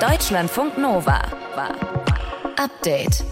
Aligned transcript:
Deutschlandfunk 0.00 0.78
Nova. 0.78 1.20
Update. 2.56 3.22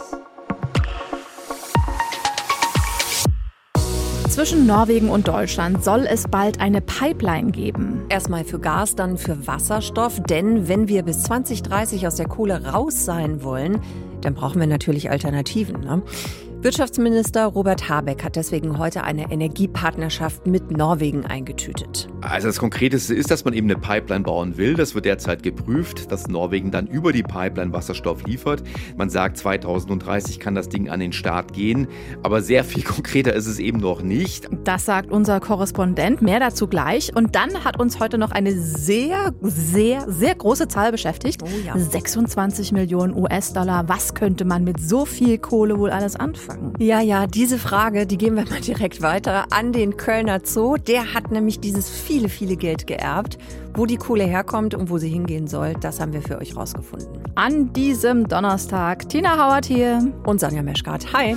Zwischen 4.29 4.67
Norwegen 4.67 5.09
und 5.09 5.29
Deutschland 5.29 5.83
soll 5.83 6.01
es 6.07 6.29
bald 6.29 6.61
eine 6.61 6.83
Pipeline 6.83 7.53
geben. 7.53 8.05
Erstmal 8.11 8.45
für 8.45 8.59
Gas, 8.59 8.95
dann 8.95 9.17
für 9.17 9.47
Wasserstoff. 9.47 10.23
Denn 10.25 10.69
wenn 10.69 10.89
wir 10.89 11.05
bis 11.05 11.23
2030 11.23 12.07
aus 12.07 12.17
der 12.17 12.29
Kohle 12.29 12.63
raus 12.67 13.07
sein 13.07 13.43
wollen, 13.43 13.81
dann 14.21 14.35
brauchen 14.35 14.61
wir 14.61 14.67
natürlich 14.67 15.11
Alternativen. 15.11 15.81
Ne? 15.81 16.03
Wirtschaftsminister 16.61 17.45
Robert 17.45 17.89
Habeck 17.89 18.25
hat 18.25 18.35
deswegen 18.35 18.79
heute 18.79 19.05
eine 19.05 19.31
Energiepartnerschaft 19.31 20.45
mit 20.49 20.73
Norwegen 20.73 21.25
eingetütet. 21.25 22.09
Also 22.21 22.49
das 22.49 22.59
Konkreteste 22.59 23.15
ist, 23.15 23.31
dass 23.31 23.45
man 23.45 23.55
eben 23.55 23.71
eine 23.71 23.79
Pipeline 23.79 24.25
bauen 24.25 24.57
will. 24.57 24.75
Das 24.75 24.93
wird 24.97 25.05
derzeit 25.05 25.45
geprüft, 25.45 26.11
dass 26.11 26.27
Norwegen 26.27 26.73
dann 26.73 26.89
über 26.89 27.13
die 27.13 27.23
Pipeline 27.23 27.73
Wasserstoff 27.73 28.25
liefert. 28.25 28.65
Man 28.97 29.09
sagt, 29.09 29.37
2030 29.37 30.41
kann 30.41 30.57
das 30.57 30.69
Ding 30.69 30.91
an 30.91 30.99
den 30.99 31.13
Start 31.13 31.53
gehen. 31.53 31.87
Aber 32.25 32.43
sehr 32.43 32.65
viel 32.65 32.83
konkreter 32.85 33.35
ist 33.35 33.47
es 33.47 33.61
eben 33.61 33.79
noch 33.79 34.03
nicht. 34.03 34.49
Das 34.65 34.85
sagt 34.85 35.13
unser 35.13 35.39
Korrespondent. 35.39 36.23
Mehr 36.23 36.41
dazu 36.41 36.67
gleich. 36.67 37.15
Und 37.15 37.37
dann 37.37 37.63
hat 37.63 37.79
uns 37.79 38.01
heute 38.01 38.19
noch 38.19 38.33
eine 38.33 38.61
sehr, 38.61 39.33
sehr, 39.43 40.11
sehr 40.11 40.35
große 40.35 40.67
Zahl 40.67 40.91
beschäftigt. 40.91 41.41
Oh 41.45 41.49
ja. 41.65 41.79
26 41.79 42.73
Millionen 42.73 43.15
US-Dollar. 43.15 43.89
Was 43.89 44.15
könnte 44.15 44.45
man 44.45 44.65
mit 44.65 44.81
so 44.81 45.05
viel 45.07 45.39
Kohle 45.39 45.79
wohl 45.79 45.91
alles 45.91 46.17
anfangen? 46.17 46.48
Anfangen? 46.49 46.75
Ja, 46.79 47.01
ja, 47.01 47.27
diese 47.27 47.59
Frage, 47.59 48.07
die 48.07 48.19
geben 48.19 48.37
wir 48.37 48.45
mal 48.49 48.61
direkt 48.67 49.03
weiter 49.03 49.47
an 49.51 49.73
den 49.73 49.97
Kölner 49.97 50.41
Zoo. 50.45 50.77
Der 50.77 51.15
hat 51.15 51.31
nämlich 51.31 51.61
dieses 51.61 51.91
viele, 51.91 52.29
viele 52.29 52.57
Geld 52.57 52.87
geerbt. 52.87 53.39
Wo 53.75 53.87
die 53.87 53.97
Kohle 53.97 54.25
herkommt 54.25 54.75
und 54.75 54.91
wo 54.91 54.99
sie 54.99 55.09
hingehen 55.09 55.47
soll, 55.47 55.75
das 55.75 56.01
haben 56.01 56.13
wir 56.13 56.23
für 56.23 56.39
euch 56.39 56.57
rausgefunden. 56.57 57.23
An 57.37 57.73
diesem 57.73 58.27
Donnerstag. 58.27 59.09
Tina 59.09 59.39
Hauert 59.39 59.67
hier. 59.67 60.13
Und 60.25 60.41
Sanja 60.41 60.63
Meschkat. 60.63 61.13
Hi. 61.13 61.37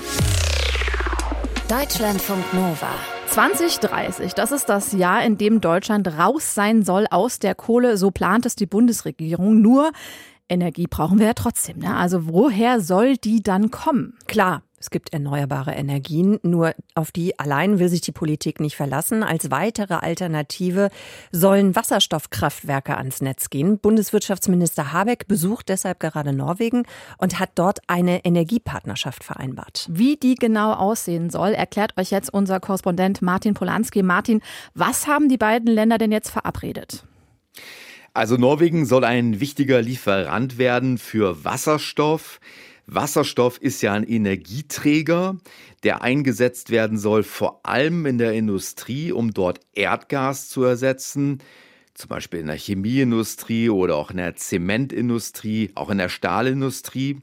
Deutschlandfunk 1.70 2.54
Nova. 2.54 2.90
2030, 3.28 4.34
das 4.34 4.52
ist 4.52 4.68
das 4.68 4.92
Jahr, 4.92 5.24
in 5.24 5.38
dem 5.38 5.62
Deutschland 5.62 6.20
raus 6.20 6.54
sein 6.54 6.84
soll 6.84 7.06
aus 7.10 7.40
der 7.40 7.56
Kohle. 7.56 7.96
So 7.96 8.12
plant 8.12 8.46
es 8.46 8.58
die 8.58 8.66
Bundesregierung. 8.66 9.62
Nur 9.62 9.92
Energie 10.50 10.88
brauchen 10.88 11.18
wir 11.18 11.28
ja 11.28 11.34
trotzdem. 11.34 11.80
Ne? 11.80 11.96
Also 11.96 12.28
woher 12.28 12.82
soll 12.82 13.16
die 13.16 13.42
dann 13.42 13.72
kommen? 13.72 14.18
Klar, 14.28 14.64
es 14.82 14.90
gibt 14.90 15.14
erneuerbare 15.14 15.74
Energien, 15.74 16.40
nur 16.42 16.74
auf 16.96 17.12
die 17.12 17.38
allein 17.38 17.78
will 17.78 17.88
sich 17.88 18.02
die 18.02 18.12
Politik 18.12 18.60
nicht 18.60 18.76
verlassen. 18.76 19.22
Als 19.22 19.52
weitere 19.52 19.94
Alternative 19.94 20.90
sollen 21.32 21.76
Wasserstoffkraftwerke 21.76 22.98
ans 22.98 23.22
Netz 23.22 23.52
gehen. 23.52 23.78
Bundeswirtschaftsminister 23.78 24.92
Habeck 24.92 25.28
besucht 25.28 25.70
deshalb 25.70 26.00
gerade 26.00 26.34
Norwegen 26.34 26.84
und 27.20 27.40
hat 27.40 27.52
dort 27.56 27.78
eine 27.86 28.26
Energiepartnerschaft 28.26 29.24
vereinbart. 29.24 29.88
Wie 29.92 30.18
die 30.18 30.34
genau 30.34 30.74
aussehen 30.74 31.30
soll, 31.30 31.52
erklärt 31.52 31.96
euch 32.00 32.10
jetzt 32.10 32.34
unser 32.34 32.60
Korrespondent 32.60 33.22
Martin 33.22 33.54
Polanski. 33.54 34.02
Martin, 34.02 34.42
was 34.74 35.06
haben 35.06 35.30
die 35.30 35.38
beiden 35.38 35.68
Länder 35.68 36.00
denn 36.00 36.12
jetzt 36.12 36.32
verabredet? 36.32 37.04
Also 38.16 38.36
Norwegen 38.36 38.88
soll 38.88 39.04
ein 39.04 39.40
wichtiger 39.40 39.80
Lieferant 39.80 40.58
werden 40.58 40.98
für 40.98 41.46
Wasserstoff. 41.46 42.40
Wasserstoff 42.94 43.58
ist 43.58 43.82
ja 43.82 43.94
ein 43.94 44.04
Energieträger, 44.04 45.38
der 45.84 46.02
eingesetzt 46.02 46.72
werden 46.72 46.98
soll, 46.98 47.24
vor 47.24 47.66
allem 47.66 48.06
in 48.06 48.18
der 48.18 48.34
Industrie, 48.34 49.14
um 49.14 49.34
dort 49.34 49.62
Erdgas 49.74 50.50
zu 50.50 50.64
ersetzen. 50.64 51.40
Zum 51.94 52.10
Beispiel 52.10 52.42
in 52.42 52.48
der 52.48 52.58
Chemieindustrie 52.58 53.70
oder 53.70 53.96
auch 53.96 54.12
in 54.12 54.18
der 54.18 54.36
Zementindustrie, 54.36 55.72
auch 55.74 55.90
in 55.90 56.00
der 56.00 56.10
Stahlindustrie. 56.10 57.22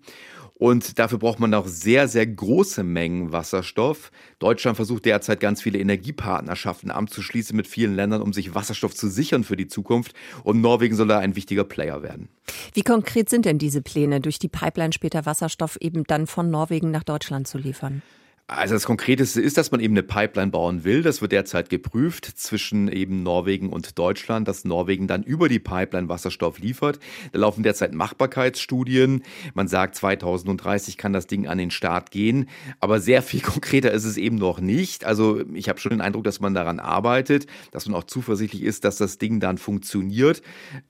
Und 0.59 0.99
dafür 0.99 1.19
braucht 1.19 1.39
man 1.39 1.55
auch 1.55 1.67
sehr, 1.67 2.09
sehr 2.09 2.27
große 2.27 2.83
Mengen 2.83 3.33
Wasserstoff. 3.33 4.11
Deutschland 4.41 4.77
versucht 4.77 5.05
derzeit 5.05 5.41
ganz 5.41 5.63
viele 5.63 5.79
Energiepartnerschaften 5.79 6.91
abzuschließen 6.91 7.57
mit 7.57 7.69
vielen 7.69 7.95
Ländern, 7.95 8.23
um 8.23 8.33
sich 8.33 8.55
Wasserstoff 8.55 8.95
zu 8.95 9.09
sichern 9.09 9.45
für 9.45 9.57
die 9.57 9.69
Zukunft. 9.69 10.15
Und 10.43 10.61
Norwegen 10.61 10.97
soll 10.97 11.09
da 11.09 11.19
ein 11.19 11.37
wichtiger 11.37 11.65
Player 11.65 12.03
werden. 12.03 12.29
Wie 12.75 12.83
konkret 12.83 13.31
sind 13.31 13.45
denn 13.45 13.59
diese 13.59 13.83
Pläne, 13.83 14.21
durch 14.21 14.39
die 14.39 14.49
Pipeline 14.49 14.93
später 14.93 15.27
Wasserstoff 15.27 15.77
eben 15.81 16.05
dann 16.05 16.27
von 16.27 16.51
Norwegen 16.51 16.91
nach 16.91 17.05
Deutschland 17.05 17.47
zu 17.47 17.59
liefern? 17.59 18.03
Also 18.51 18.73
das 18.73 18.87
Konkreteste 18.87 19.43
ist, 19.43 19.59
dass 19.59 19.73
man 19.73 19.81
eben 19.81 19.93
eine 19.93 20.03
Pipeline 20.03 20.51
bauen 20.51 20.83
will. 20.83 21.03
Das 21.03 21.21
wird 21.21 21.33
derzeit 21.33 21.69
geprüft 21.69 22.25
zwischen 22.25 22.89
eben 22.89 23.23
Norwegen 23.23 23.69
und 23.69 23.99
Deutschland, 23.99 24.49
dass 24.49 24.65
Norwegen 24.65 25.07
dann 25.07 25.23
über 25.23 25.51
die 25.51 25.59
Pipeline 25.59 26.09
Wasserstoff 26.09 26.59
liefert. 26.59 26.99
Da 27.33 27.41
laufen 27.41 27.63
derzeit 27.63 27.93
Machbarkeitsstudien. 27.93 29.23
Man 29.53 29.69
sagt, 29.69 29.97
2030 29.97 30.97
kann 30.97 31.13
das 31.13 31.27
Ding 31.27 31.47
an 31.47 31.59
den 31.59 31.71
Start 31.71 32.11
gehen. 32.11 32.49
Aber 32.81 33.01
sehr 33.01 33.21
viel 33.21 33.41
konkreter 33.43 33.93
ist 33.93 34.07
es 34.07 34.17
eben 34.17 34.37
noch 34.37 34.61
nicht. 34.61 35.05
Also 35.05 35.43
ich 35.53 35.69
habe 35.69 35.79
schon 35.79 35.91
den 35.91 36.01
Eindruck, 36.01 36.25
dass 36.25 36.41
man 36.41 36.55
daran 36.55 36.81
arbeitet, 36.81 37.47
dass 37.71 37.87
man 37.87 37.97
auch 37.97 38.05
zuversichtlich 38.05 38.63
ist, 38.63 38.83
dass 38.83 38.97
das 38.97 39.19
Ding 39.19 39.41
dann 39.41 39.59
funktioniert. 39.59 40.41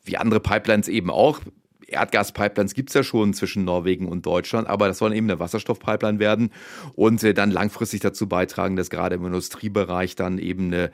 Wie 0.05 0.17
andere 0.17 0.39
Pipelines 0.39 0.87
eben 0.87 1.11
auch. 1.11 1.41
Erdgaspipelines 1.89 2.75
gibt 2.75 2.91
es 2.91 2.95
ja 2.95 3.03
schon 3.03 3.35
zwischen 3.35 3.65
Norwegen 3.65 4.09
und 4.09 4.25
Deutschland, 4.27 4.69
aber 4.69 4.89
das 4.89 4.99
soll 4.99 5.15
eben 5.15 5.29
eine 5.29 5.41
Wasserstoffpipeline 5.41 6.19
werden 6.19 6.51
und 6.95 7.23
äh, 7.25 7.35
dann 7.35 7.51
langfristig 7.51 8.01
dazu 8.01 8.29
beitragen, 8.29 8.77
dass 8.77 8.91
gerade 8.91 9.17
im 9.17 9.25
Industriebereich 9.25 10.15
dann 10.15 10.39
eben 10.39 10.67
eine 10.67 10.91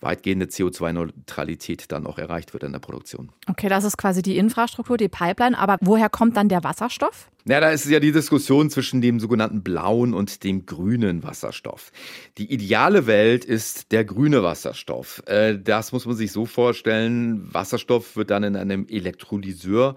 weitgehende 0.00 0.46
CO2-Neutralität 0.46 1.90
dann 1.90 2.06
auch 2.06 2.18
erreicht 2.18 2.52
wird 2.52 2.62
in 2.62 2.72
der 2.72 2.78
Produktion. 2.78 3.30
Okay, 3.48 3.68
das 3.68 3.84
ist 3.84 3.96
quasi 3.96 4.22
die 4.22 4.36
Infrastruktur, 4.36 4.96
die 4.96 5.08
Pipeline. 5.08 5.58
Aber 5.58 5.76
woher 5.80 6.08
kommt 6.08 6.36
dann 6.36 6.48
der 6.48 6.64
Wasserstoff? 6.64 7.28
Ja, 7.44 7.60
da 7.60 7.70
ist 7.70 7.86
ja 7.86 7.98
die 7.98 8.12
Diskussion 8.12 8.70
zwischen 8.70 9.00
dem 9.00 9.20
sogenannten 9.20 9.62
blauen 9.62 10.14
und 10.14 10.44
dem 10.44 10.66
grünen 10.66 11.22
Wasserstoff. 11.22 11.90
Die 12.36 12.52
ideale 12.52 13.06
Welt 13.06 13.44
ist 13.44 13.90
der 13.92 14.04
grüne 14.04 14.42
Wasserstoff. 14.42 15.22
Äh, 15.26 15.58
das 15.58 15.92
muss 15.92 16.06
man 16.06 16.16
sich 16.16 16.32
so 16.32 16.46
vorstellen. 16.46 17.52
Wasserstoff 17.52 18.16
wird 18.16 18.30
dann 18.30 18.44
in 18.44 18.56
einem 18.56 18.86
Elektrolyseur 18.88 19.96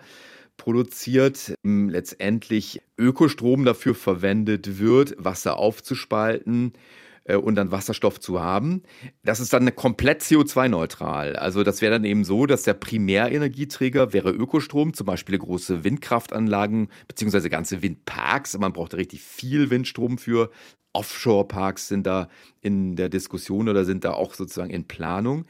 produziert, 0.61 1.55
letztendlich 1.63 2.83
Ökostrom 2.95 3.65
dafür 3.65 3.95
verwendet 3.95 4.77
wird, 4.77 5.15
Wasser 5.17 5.57
aufzuspalten 5.57 6.73
äh, 7.23 7.35
und 7.35 7.55
dann 7.55 7.71
Wasserstoff 7.71 8.19
zu 8.19 8.43
haben. 8.43 8.83
Das 9.23 9.39
ist 9.39 9.53
dann 9.53 9.75
komplett 9.75 10.21
CO2-neutral. 10.21 11.35
Also 11.35 11.63
das 11.63 11.81
wäre 11.81 11.93
dann 11.93 12.03
eben 12.03 12.23
so, 12.23 12.45
dass 12.45 12.61
der 12.61 12.75
Primärenergieträger 12.75 14.13
wäre 14.13 14.29
Ökostrom, 14.29 14.93
zum 14.93 15.07
Beispiel 15.07 15.39
große 15.39 15.83
Windkraftanlagen 15.83 16.89
beziehungsweise 17.07 17.49
ganze 17.49 17.81
Windparks. 17.81 18.55
Man 18.59 18.71
braucht 18.71 18.93
richtig 18.93 19.23
viel 19.23 19.71
Windstrom 19.71 20.19
für. 20.19 20.51
Offshore-Parks 20.93 21.87
sind 21.87 22.05
da 22.05 22.29
in 22.61 22.95
der 22.95 23.09
Diskussion 23.09 23.67
oder 23.67 23.83
sind 23.83 24.03
da 24.03 24.11
auch 24.11 24.35
sozusagen 24.35 24.69
in 24.69 24.87
Planung. 24.87 25.45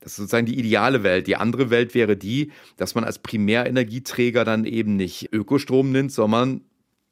Das 0.00 0.12
ist 0.12 0.16
sozusagen 0.16 0.46
die 0.46 0.58
ideale 0.58 1.02
Welt. 1.02 1.26
Die 1.26 1.36
andere 1.36 1.70
Welt 1.70 1.94
wäre 1.94 2.16
die, 2.16 2.52
dass 2.76 2.94
man 2.94 3.04
als 3.04 3.18
Primärenergieträger 3.18 4.44
dann 4.44 4.64
eben 4.64 4.96
nicht 4.96 5.32
Ökostrom 5.32 5.90
nimmt, 5.90 6.12
sondern 6.12 6.62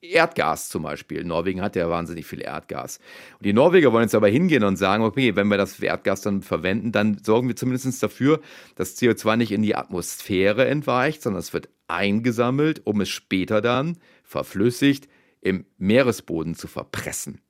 Erdgas 0.00 0.68
zum 0.68 0.82
Beispiel. 0.82 1.24
Norwegen 1.24 1.62
hat 1.62 1.76
ja 1.76 1.88
wahnsinnig 1.88 2.26
viel 2.26 2.42
Erdgas. 2.42 2.98
Und 3.38 3.46
die 3.46 3.52
Norweger 3.52 3.92
wollen 3.92 4.04
jetzt 4.04 4.14
aber 4.14 4.28
hingehen 4.28 4.64
und 4.64 4.76
sagen, 4.76 5.02
okay, 5.02 5.34
wenn 5.34 5.48
wir 5.48 5.56
das 5.56 5.80
Erdgas 5.80 6.20
dann 6.20 6.42
verwenden, 6.42 6.92
dann 6.92 7.18
sorgen 7.22 7.48
wir 7.48 7.56
zumindest 7.56 8.02
dafür, 8.02 8.40
dass 8.76 8.96
CO2 8.98 9.36
nicht 9.36 9.52
in 9.52 9.62
die 9.62 9.74
Atmosphäre 9.74 10.66
entweicht, 10.66 11.22
sondern 11.22 11.40
es 11.40 11.52
wird 11.52 11.68
eingesammelt, 11.88 12.82
um 12.84 13.00
es 13.00 13.08
später 13.08 13.60
dann 13.60 13.98
verflüssigt 14.22 15.08
im 15.40 15.66
Meeresboden 15.78 16.54
zu 16.54 16.68
verpressen. 16.68 17.40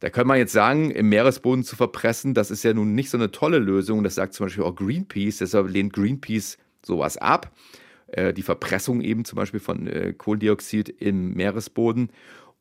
Da 0.00 0.10
kann 0.10 0.26
man 0.26 0.38
jetzt 0.38 0.52
sagen, 0.52 0.90
im 0.90 1.08
Meeresboden 1.08 1.64
zu 1.64 1.74
verpressen, 1.74 2.32
das 2.32 2.50
ist 2.50 2.62
ja 2.62 2.72
nun 2.72 2.94
nicht 2.94 3.10
so 3.10 3.16
eine 3.16 3.32
tolle 3.32 3.58
Lösung. 3.58 4.04
Das 4.04 4.14
sagt 4.14 4.34
zum 4.34 4.46
Beispiel 4.46 4.64
auch 4.64 4.76
Greenpeace. 4.76 5.38
Deshalb 5.38 5.68
lehnt 5.70 5.92
Greenpeace 5.92 6.58
sowas 6.84 7.16
ab. 7.16 7.50
Äh, 8.08 8.32
die 8.32 8.42
Verpressung 8.42 9.00
eben 9.00 9.24
zum 9.24 9.36
Beispiel 9.36 9.60
von 9.60 9.86
äh, 9.86 10.12
Kohlendioxid 10.16 10.88
im 10.88 11.34
Meeresboden. 11.34 12.10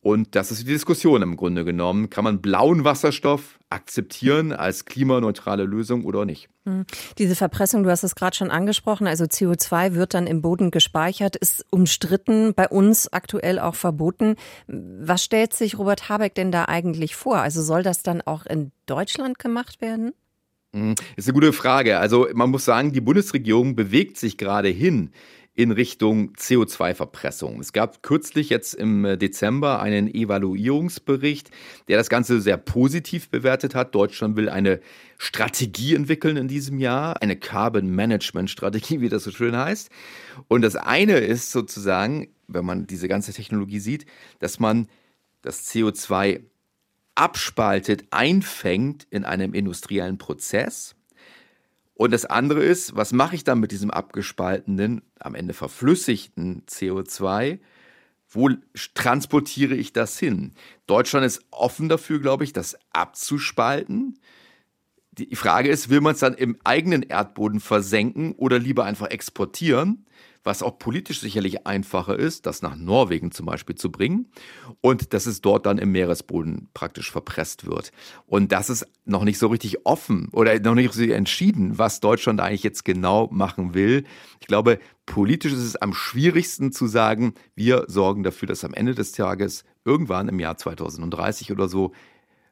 Und 0.07 0.37
das 0.37 0.51
ist 0.51 0.61
die 0.61 0.71
Diskussion 0.71 1.21
im 1.21 1.35
Grunde 1.35 1.65
genommen. 1.65 2.09
Kann 2.09 2.23
man 2.23 2.39
blauen 2.41 2.85
Wasserstoff 2.85 3.59
akzeptieren 3.69 4.53
als 4.53 4.85
klimaneutrale 4.85 5.65
Lösung 5.65 6.05
oder 6.05 6.23
nicht? 6.23 6.47
Hm. 6.63 6.85
Diese 7.17 7.35
Verpressung, 7.35 7.83
du 7.83 7.89
hast 7.89 8.03
es 8.03 8.15
gerade 8.15 8.33
schon 8.33 8.49
angesprochen, 8.49 9.05
also 9.05 9.25
CO2 9.25 9.95
wird 9.95 10.13
dann 10.13 10.25
im 10.25 10.41
Boden 10.41 10.71
gespeichert, 10.71 11.35
ist 11.35 11.65
umstritten, 11.71 12.53
bei 12.53 12.69
uns 12.69 13.11
aktuell 13.11 13.59
auch 13.59 13.75
verboten. 13.75 14.35
Was 14.67 15.25
stellt 15.25 15.53
sich 15.53 15.77
Robert 15.77 16.07
Habeck 16.07 16.35
denn 16.35 16.53
da 16.53 16.63
eigentlich 16.69 17.17
vor? 17.17 17.39
Also 17.39 17.61
soll 17.61 17.83
das 17.83 18.01
dann 18.01 18.21
auch 18.21 18.45
in 18.45 18.71
Deutschland 18.85 19.39
gemacht 19.39 19.81
werden? 19.81 20.13
Das 20.71 20.79
hm, 20.79 20.95
ist 21.17 21.27
eine 21.27 21.33
gute 21.33 21.51
Frage. 21.51 21.99
Also 21.99 22.29
man 22.33 22.49
muss 22.49 22.63
sagen, 22.63 22.93
die 22.93 23.01
Bundesregierung 23.01 23.75
bewegt 23.75 24.15
sich 24.15 24.37
gerade 24.37 24.69
hin 24.69 25.11
in 25.57 25.71
Richtung 25.71 26.33
CO2-Verpressung. 26.35 27.59
Es 27.59 27.73
gab 27.73 28.03
kürzlich 28.03 28.51
jetzt 28.51 28.75
im 28.75 29.03
äh, 29.05 29.17
Dezember 29.17 29.81
einen 29.81 30.07
Evaluierungsbericht, 30.07 31.49
der 31.87 31.97
das 31.97 32.09
Ganze 32.09 32.39
sehr 32.41 32.57
positiv 32.57 33.29
bewertet 33.29 33.73
hat. 33.73 33.95
Deutschland 33.95 34.35
will 34.35 34.49
eine 34.49 34.79
Strategie 35.17 35.95
entwickeln 35.95 36.37
in 36.37 36.47
diesem 36.47 36.79
Jahr, 36.79 37.23
eine 37.23 37.35
Carbon 37.35 37.89
Management 37.89 38.51
Strategie, 38.51 39.01
wie 39.01 39.09
das 39.09 39.23
so 39.23 39.31
schön 39.31 39.57
heißt. 39.57 39.89
Und 40.47 40.61
das 40.61 40.75
eine 40.75 41.17
ist 41.17 41.51
sozusagen, 41.51 42.27
wenn 42.47 42.63
man 42.63 42.85
diese 42.85 43.07
ganze 43.07 43.33
Technologie 43.33 43.79
sieht, 43.79 44.05
dass 44.37 44.59
man 44.59 44.87
das 45.41 45.67
CO2 45.67 46.43
abspaltet, 47.15 48.05
einfängt 48.11 49.07
in 49.09 49.25
einem 49.25 49.55
industriellen 49.55 50.19
Prozess 50.19 50.96
und 51.97 52.11
das 52.11 52.25
andere 52.25 52.63
ist, 52.63 52.95
was 52.95 53.11
mache 53.11 53.35
ich 53.35 53.43
dann 53.43 53.59
mit 53.59 53.71
diesem 53.71 53.89
abgespaltenen, 53.89 55.01
am 55.19 55.33
Ende 55.33 55.55
verflüssigten 55.55 56.63
CO2? 56.67 57.59
Wo 58.29 58.49
transportiere 58.93 59.73
ich 59.73 59.93
das 59.93 60.19
hin? 60.19 60.53
Deutschland 60.85 61.25
ist 61.25 61.43
offen 61.49 61.89
dafür, 61.89 62.19
glaube 62.19 62.43
ich, 62.43 62.53
das 62.53 62.77
abzuspalten. 62.93 64.19
Die 65.13 65.35
Frage 65.35 65.69
ist, 65.69 65.89
will 65.89 66.01
man 66.01 66.13
es 66.13 66.19
dann 66.19 66.35
im 66.35 66.59
eigenen 66.63 67.01
Erdboden 67.01 67.59
versenken 67.59 68.33
oder 68.33 68.59
lieber 68.59 68.85
einfach 68.85 69.07
exportieren? 69.07 70.05
Was 70.47 70.63
auch 70.63 70.79
politisch 70.79 71.19
sicherlich 71.19 71.67
einfacher 71.67 72.17
ist, 72.17 72.45
das 72.45 72.61
nach 72.61 72.75
Norwegen 72.75 73.31
zum 73.31 73.45
Beispiel 73.45 73.75
zu 73.75 73.91
bringen 73.91 74.31
und 74.81 75.13
dass 75.13 75.25
es 75.25 75.41
dort 75.41 75.65
dann 75.65 75.77
im 75.77 75.91
Meeresboden 75.91 76.69
praktisch 76.73 77.11
verpresst 77.11 77.67
wird. 77.67 77.91
Und 78.25 78.51
das 78.53 78.69
ist 78.69 78.87
noch 79.05 79.25
nicht 79.25 79.37
so 79.37 79.47
richtig 79.47 79.85
offen 79.85 80.29
oder 80.31 80.57
noch 80.59 80.73
nicht 80.73 80.93
so 80.93 81.03
entschieden, 81.03 81.77
was 81.77 81.99
Deutschland 81.99 82.39
eigentlich 82.39 82.63
jetzt 82.63 82.85
genau 82.85 83.27
machen 83.29 83.73
will. 83.73 84.05
Ich 84.39 84.47
glaube, 84.47 84.79
politisch 85.05 85.51
ist 85.51 85.59
es 85.59 85.75
am 85.75 85.93
schwierigsten 85.93 86.71
zu 86.71 86.87
sagen, 86.87 87.33
wir 87.53 87.83
sorgen 87.87 88.23
dafür, 88.23 88.47
dass 88.47 88.63
am 88.63 88.73
Ende 88.73 88.95
des 88.95 89.11
Tages 89.11 89.65
irgendwann 89.83 90.29
im 90.29 90.39
Jahr 90.39 90.57
2030 90.57 91.51
oder 91.51 91.67
so 91.67 91.91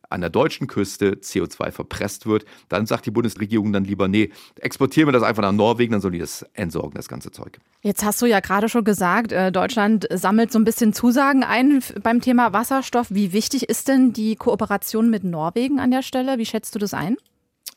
an 0.10 0.22
der 0.22 0.30
deutschen 0.30 0.68
Küste 0.68 1.16
CO2 1.16 1.72
verpresst 1.72 2.26
wird, 2.26 2.46
dann 2.70 2.86
sagt 2.86 3.06
die 3.06 3.12
Bundesregierung 3.12 3.74
dann 3.74 3.84
lieber, 3.84 4.08
nee, 4.08 4.32
exportieren 4.60 5.08
wir 5.08 5.14
das 5.14 5.24
einfach 5.24 5.42
nach 5.42 5.52
Norwegen, 5.52 5.94
dann 5.94 6.02
sollen 6.02 6.14
die 6.14 6.20
das 6.20 6.44
entsorgen, 6.54 6.94
das 6.96 7.08
ganze 7.08 7.32
Zeug. 7.32 7.60
Jetzt 7.82 8.04
hast 8.04 8.22
du 8.22 8.26
ja 8.26 8.40
gerade 8.40 8.70
schon 8.70 8.84
gesagt, 8.84 9.32
äh, 9.32 9.52
Deutschland 9.52 10.08
sammelt 10.12 10.52
so 10.52 10.60
ein 10.60 10.66
bisschen 10.66 10.94
Zusagen 10.94 11.44
ein 11.44 11.84
beim 12.02 12.22
Thema 12.22 12.54
Wasserstoff. 12.54 13.08
Wie 13.10 13.34
wichtig 13.34 13.70
ist 13.70 13.88
denn 13.88 14.14
die 14.14 14.36
Kooperation 14.36 15.10
mit 15.10 15.24
Norwegen 15.24 15.80
an 15.80 15.92
der 15.92 16.02
Stelle? 16.02 16.38
Wie 16.38 16.46
schätzt 16.46 16.76
du 16.76 16.80
das 16.80 16.94
ein? 16.94 17.18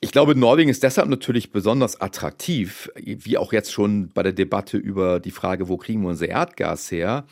Ich 0.00 0.12
glaube, 0.12 0.36
Norwegen 0.36 0.70
ist 0.70 0.84
deshalb 0.84 1.08
natürlich 1.08 1.50
besonders 1.50 2.00
attraktiv, 2.00 2.88
wie 2.96 3.36
auch 3.36 3.52
jetzt 3.52 3.72
schon 3.72 4.10
bei 4.10 4.22
der 4.22 4.32
Debatte 4.32 4.76
über 4.76 5.19
die 5.19 5.32
Frage, 5.32 5.69
wo 5.69 5.76
kriegen 5.76 6.02
wir 6.02 6.10
unser 6.10 6.28
Erdgas 6.28 6.92
her 6.92 7.25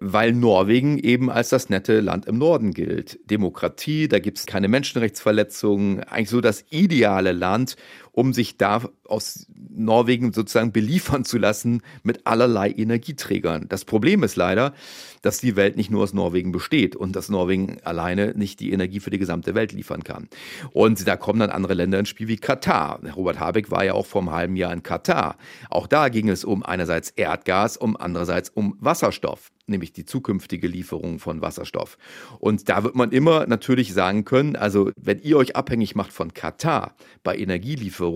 weil 0.00 0.32
Norwegen 0.32 0.98
eben 0.98 1.30
als 1.30 1.48
das 1.48 1.68
nette 1.68 2.00
Land 2.00 2.26
im 2.26 2.38
Norden 2.38 2.72
gilt. 2.72 3.18
Demokratie, 3.30 4.08
da 4.08 4.18
gibt 4.18 4.38
es 4.38 4.46
keine 4.46 4.68
Menschenrechtsverletzungen, 4.68 6.04
eigentlich 6.04 6.30
so 6.30 6.40
das 6.40 6.64
ideale 6.70 7.32
Land, 7.32 7.76
um 8.18 8.32
sich 8.32 8.56
da 8.56 8.82
aus 9.04 9.46
Norwegen 9.54 10.32
sozusagen 10.32 10.72
beliefern 10.72 11.24
zu 11.24 11.38
lassen 11.38 11.82
mit 12.02 12.26
allerlei 12.26 12.68
Energieträgern. 12.68 13.66
Das 13.68 13.84
Problem 13.84 14.24
ist 14.24 14.34
leider, 14.34 14.74
dass 15.22 15.38
die 15.38 15.54
Welt 15.54 15.76
nicht 15.76 15.92
nur 15.92 16.02
aus 16.02 16.14
Norwegen 16.14 16.50
besteht 16.50 16.96
und 16.96 17.14
dass 17.14 17.28
Norwegen 17.28 17.78
alleine 17.84 18.32
nicht 18.36 18.58
die 18.58 18.72
Energie 18.72 18.98
für 18.98 19.10
die 19.10 19.20
gesamte 19.20 19.54
Welt 19.54 19.70
liefern 19.70 20.02
kann. 20.02 20.28
Und 20.72 21.06
da 21.06 21.14
kommen 21.14 21.38
dann 21.38 21.50
andere 21.50 21.74
Länder 21.74 22.00
ins 22.00 22.08
Spiel 22.08 22.26
wie 22.26 22.38
Katar. 22.38 22.98
Robert 23.14 23.38
Habeck 23.38 23.70
war 23.70 23.84
ja 23.84 23.92
auch 23.92 24.06
vor 24.06 24.22
einem 24.22 24.32
halben 24.32 24.56
Jahr 24.56 24.72
in 24.72 24.82
Katar. 24.82 25.36
Auch 25.70 25.86
da 25.86 26.08
ging 26.08 26.28
es 26.28 26.44
um 26.44 26.64
einerseits 26.64 27.10
Erdgas, 27.10 27.76
um 27.76 27.96
andererseits 27.96 28.50
um 28.50 28.76
Wasserstoff 28.80 29.52
nämlich 29.68 29.92
die 29.92 30.04
zukünftige 30.04 30.66
Lieferung 30.66 31.18
von 31.18 31.40
Wasserstoff. 31.42 31.98
Und 32.38 32.68
da 32.68 32.84
wird 32.84 32.94
man 32.94 33.12
immer 33.12 33.46
natürlich 33.46 33.92
sagen 33.92 34.24
können, 34.24 34.56
also 34.56 34.90
wenn 34.96 35.20
ihr 35.20 35.36
euch 35.36 35.56
abhängig 35.56 35.94
macht 35.94 36.12
von 36.12 36.34
Katar 36.34 36.94
bei 37.22 37.36
Energielieferungen, 37.36 38.07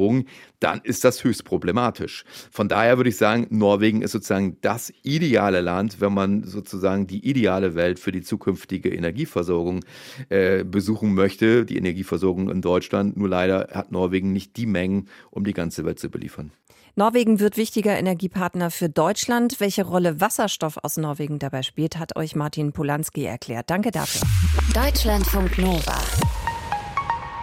dann 0.60 0.80
ist 0.84 1.04
das 1.04 1.24
höchst 1.24 1.44
problematisch. 1.44 2.24
Von 2.50 2.68
daher 2.68 2.96
würde 2.96 3.10
ich 3.10 3.16
sagen, 3.16 3.46
Norwegen 3.50 4.02
ist 4.02 4.12
sozusagen 4.12 4.56
das 4.60 4.92
ideale 5.02 5.60
Land, 5.60 6.00
wenn 6.00 6.14
man 6.14 6.44
sozusagen 6.44 7.06
die 7.06 7.28
ideale 7.28 7.74
Welt 7.74 7.98
für 7.98 8.12
die 8.12 8.22
zukünftige 8.22 8.90
Energieversorgung 8.90 9.84
äh, 10.28 10.64
besuchen 10.64 11.14
möchte, 11.14 11.64
die 11.64 11.76
Energieversorgung 11.76 12.50
in 12.50 12.62
Deutschland. 12.62 13.16
Nur 13.16 13.28
leider 13.28 13.68
hat 13.72 13.92
Norwegen 13.92 14.32
nicht 14.32 14.56
die 14.56 14.66
Mengen, 14.66 15.08
um 15.30 15.44
die 15.44 15.54
ganze 15.54 15.84
Welt 15.84 15.98
zu 15.98 16.10
beliefern. 16.10 16.52
Norwegen 16.94 17.40
wird 17.40 17.56
wichtiger 17.56 17.98
Energiepartner 17.98 18.70
für 18.70 18.90
Deutschland. 18.90 19.60
Welche 19.60 19.84
Rolle 19.84 20.20
Wasserstoff 20.20 20.76
aus 20.82 20.98
Norwegen 20.98 21.38
dabei 21.38 21.62
spielt, 21.62 21.98
hat 21.98 22.16
euch 22.16 22.36
Martin 22.36 22.72
Polanski 22.72 23.24
erklärt. 23.24 23.70
Danke 23.70 23.90
dafür. 23.90 24.28
Deutschlandfunk 24.74 25.56
Nova. 25.56 25.98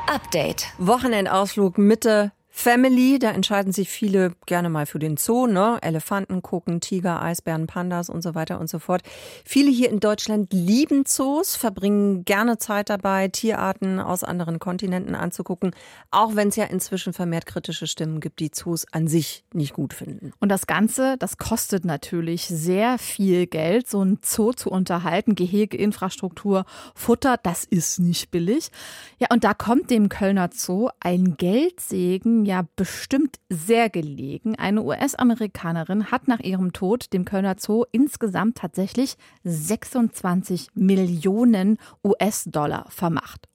Update. 0.08 0.68
Wochenendausflug 0.78 1.80
Mitte 1.80 2.32
Family, 2.62 3.20
da 3.20 3.32
entscheiden 3.32 3.72
sich 3.72 3.88
viele 3.88 4.34
gerne 4.46 4.70
mal 4.70 4.86
für 4.86 5.00
den 5.00 5.16
Zoo, 5.16 5.48
ne? 5.48 5.78
Elefanten 5.82 6.42
gucken, 6.42 6.82
Tiger, 6.82 7.22
Eisbären, 7.22 7.68
Pandas 7.68 8.10
und 8.10 8.22
so 8.22 8.36
weiter 8.36 8.60
und 8.60 8.70
so 8.70 8.80
fort. 8.80 9.02
Viele 9.46 9.72
hier 9.72 9.90
in 9.90 10.02
Deutschland 10.02 10.52
lieben 10.52 11.06
Zoos, 11.06 11.56
verbringen 11.56 12.26
gerne 12.26 12.58
Zeit 12.58 12.90
dabei, 12.90 13.30
Tierarten 13.30 14.02
aus 14.02 14.26
anderen 14.26 14.60
Kontinenten 14.60 15.16
anzugucken, 15.16 15.72
auch 16.12 16.36
wenn 16.36 16.50
es 16.50 16.58
ja 16.58 16.66
inzwischen 16.66 17.14
vermehrt 17.14 17.46
kritische 17.46 17.88
Stimmen 17.88 18.20
gibt, 18.20 18.42
die 18.42 18.52
Zoos 18.52 18.86
an 18.92 19.08
sich 19.08 19.46
nicht 19.54 19.72
gut 19.72 19.94
finden. 19.94 20.34
Und 20.42 20.50
das 20.50 20.68
Ganze, 20.68 21.16
das 21.18 21.38
kostet 21.38 21.86
natürlich 21.86 22.46
sehr 22.48 22.98
viel 22.98 23.48
Geld, 23.48 23.90
so 23.90 24.04
ein 24.04 24.20
Zoo 24.22 24.52
zu 24.52 24.70
unterhalten, 24.70 25.36
Gehege, 25.36 25.78
Infrastruktur, 25.78 26.66
Futter, 26.94 27.38
das 27.42 27.64
ist 27.64 28.00
nicht 28.00 28.32
billig. 28.32 28.70
Ja, 29.18 29.28
und 29.32 29.46
da 29.46 29.54
kommt 29.54 29.90
dem 29.92 30.10
Kölner 30.10 30.50
Zoo 30.54 30.90
ein 31.00 31.38
Geldsegen 31.38 32.49
ja 32.50 32.66
bestimmt 32.76 33.40
sehr 33.50 33.90
gelegen. 33.90 34.56
Eine 34.56 34.82
US-Amerikanerin 34.84 36.12
hat 36.12 36.28
nach 36.28 36.40
ihrem 36.40 36.74
Tod 36.74 37.14
dem 37.14 37.24
Kölner 37.24 37.56
Zoo 37.58 37.86
insgesamt 37.92 38.58
tatsächlich 38.58 39.16
26 39.44 40.70
Millionen 40.74 41.78
US-Dollar 42.04 42.88
vermacht. 42.90 43.49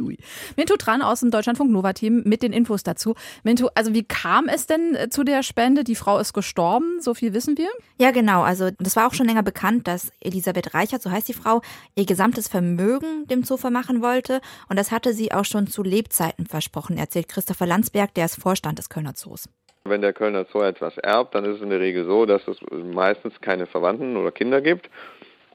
Ui. 0.00 0.18
Minto 0.56 0.76
Tran 0.76 1.02
aus 1.02 1.20
dem 1.20 1.30
Deutschlandfunk 1.30 1.70
Nova 1.70 1.92
Team 1.92 2.22
mit 2.24 2.42
den 2.42 2.52
Infos 2.52 2.82
dazu. 2.82 3.14
Minto, 3.42 3.70
also 3.74 3.94
wie 3.94 4.04
kam 4.04 4.48
es 4.48 4.66
denn 4.66 4.94
äh, 4.94 5.08
zu 5.08 5.24
der 5.24 5.42
Spende? 5.42 5.84
Die 5.84 5.94
Frau 5.94 6.18
ist 6.18 6.32
gestorben, 6.32 7.00
so 7.00 7.14
viel 7.14 7.34
wissen 7.34 7.58
wir. 7.58 7.68
Ja, 7.98 8.10
genau. 8.10 8.42
Also 8.42 8.70
das 8.78 8.96
war 8.96 9.06
auch 9.06 9.14
schon 9.14 9.26
länger 9.26 9.42
bekannt, 9.42 9.86
dass 9.86 10.10
Elisabeth 10.20 10.74
Reichert, 10.74 11.02
so 11.02 11.10
heißt 11.10 11.28
die 11.28 11.34
Frau, 11.34 11.62
ihr 11.94 12.06
gesamtes 12.06 12.48
Vermögen 12.48 13.26
dem 13.26 13.44
Zoo 13.44 13.56
vermachen 13.56 14.02
wollte. 14.02 14.40
Und 14.68 14.78
das 14.78 14.90
hatte 14.90 15.12
sie 15.12 15.32
auch 15.32 15.44
schon 15.44 15.66
zu 15.66 15.82
Lebzeiten 15.82 16.46
versprochen, 16.46 16.98
erzählt 16.98 17.28
Christopher 17.28 17.66
Landsberg, 17.66 18.14
der 18.14 18.26
ist 18.26 18.40
Vorstand 18.40 18.78
des 18.78 18.88
Kölner 18.88 19.14
Zoos. 19.14 19.48
Wenn 19.84 20.02
der 20.02 20.12
Kölner 20.12 20.44
Zoo 20.52 20.60
etwas 20.60 20.98
erbt, 20.98 21.34
dann 21.34 21.44
ist 21.44 21.56
es 21.56 21.62
in 21.62 21.70
der 21.70 21.80
Regel 21.80 22.04
so, 22.04 22.26
dass 22.26 22.46
es 22.46 22.58
meistens 22.70 23.40
keine 23.40 23.66
Verwandten 23.66 24.16
oder 24.16 24.32
Kinder 24.32 24.60
gibt 24.60 24.90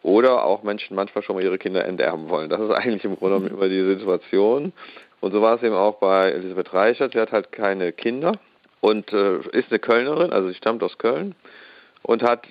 oder 0.03 0.45
auch 0.45 0.63
Menschen 0.63 0.95
manchmal 0.95 1.23
schon 1.23 1.35
mal 1.35 1.43
ihre 1.43 1.57
Kinder 1.57 1.85
enterben 1.85 2.29
wollen. 2.29 2.49
Das 2.49 2.61
ist 2.61 2.71
eigentlich 2.71 3.03
im 3.05 3.15
Grunde 3.15 3.37
genommen 3.37 3.57
immer 3.57 3.69
die 3.69 3.95
Situation. 3.97 4.73
Und 5.21 5.31
so 5.31 5.41
war 5.41 5.55
es 5.55 5.63
eben 5.63 5.75
auch 5.75 5.95
bei 5.95 6.31
Elisabeth 6.31 6.73
Reichert. 6.73 7.13
Sie 7.13 7.19
hat 7.19 7.31
halt 7.31 7.51
keine 7.51 7.93
Kinder 7.93 8.33
und 8.81 9.11
äh, 9.13 9.37
ist 9.51 9.69
eine 9.69 9.79
Kölnerin, 9.79 10.33
also 10.33 10.49
sie 10.49 10.55
stammt 10.55 10.83
aus 10.83 10.97
Köln 10.97 11.35
und 12.01 12.21
hat 12.21 12.45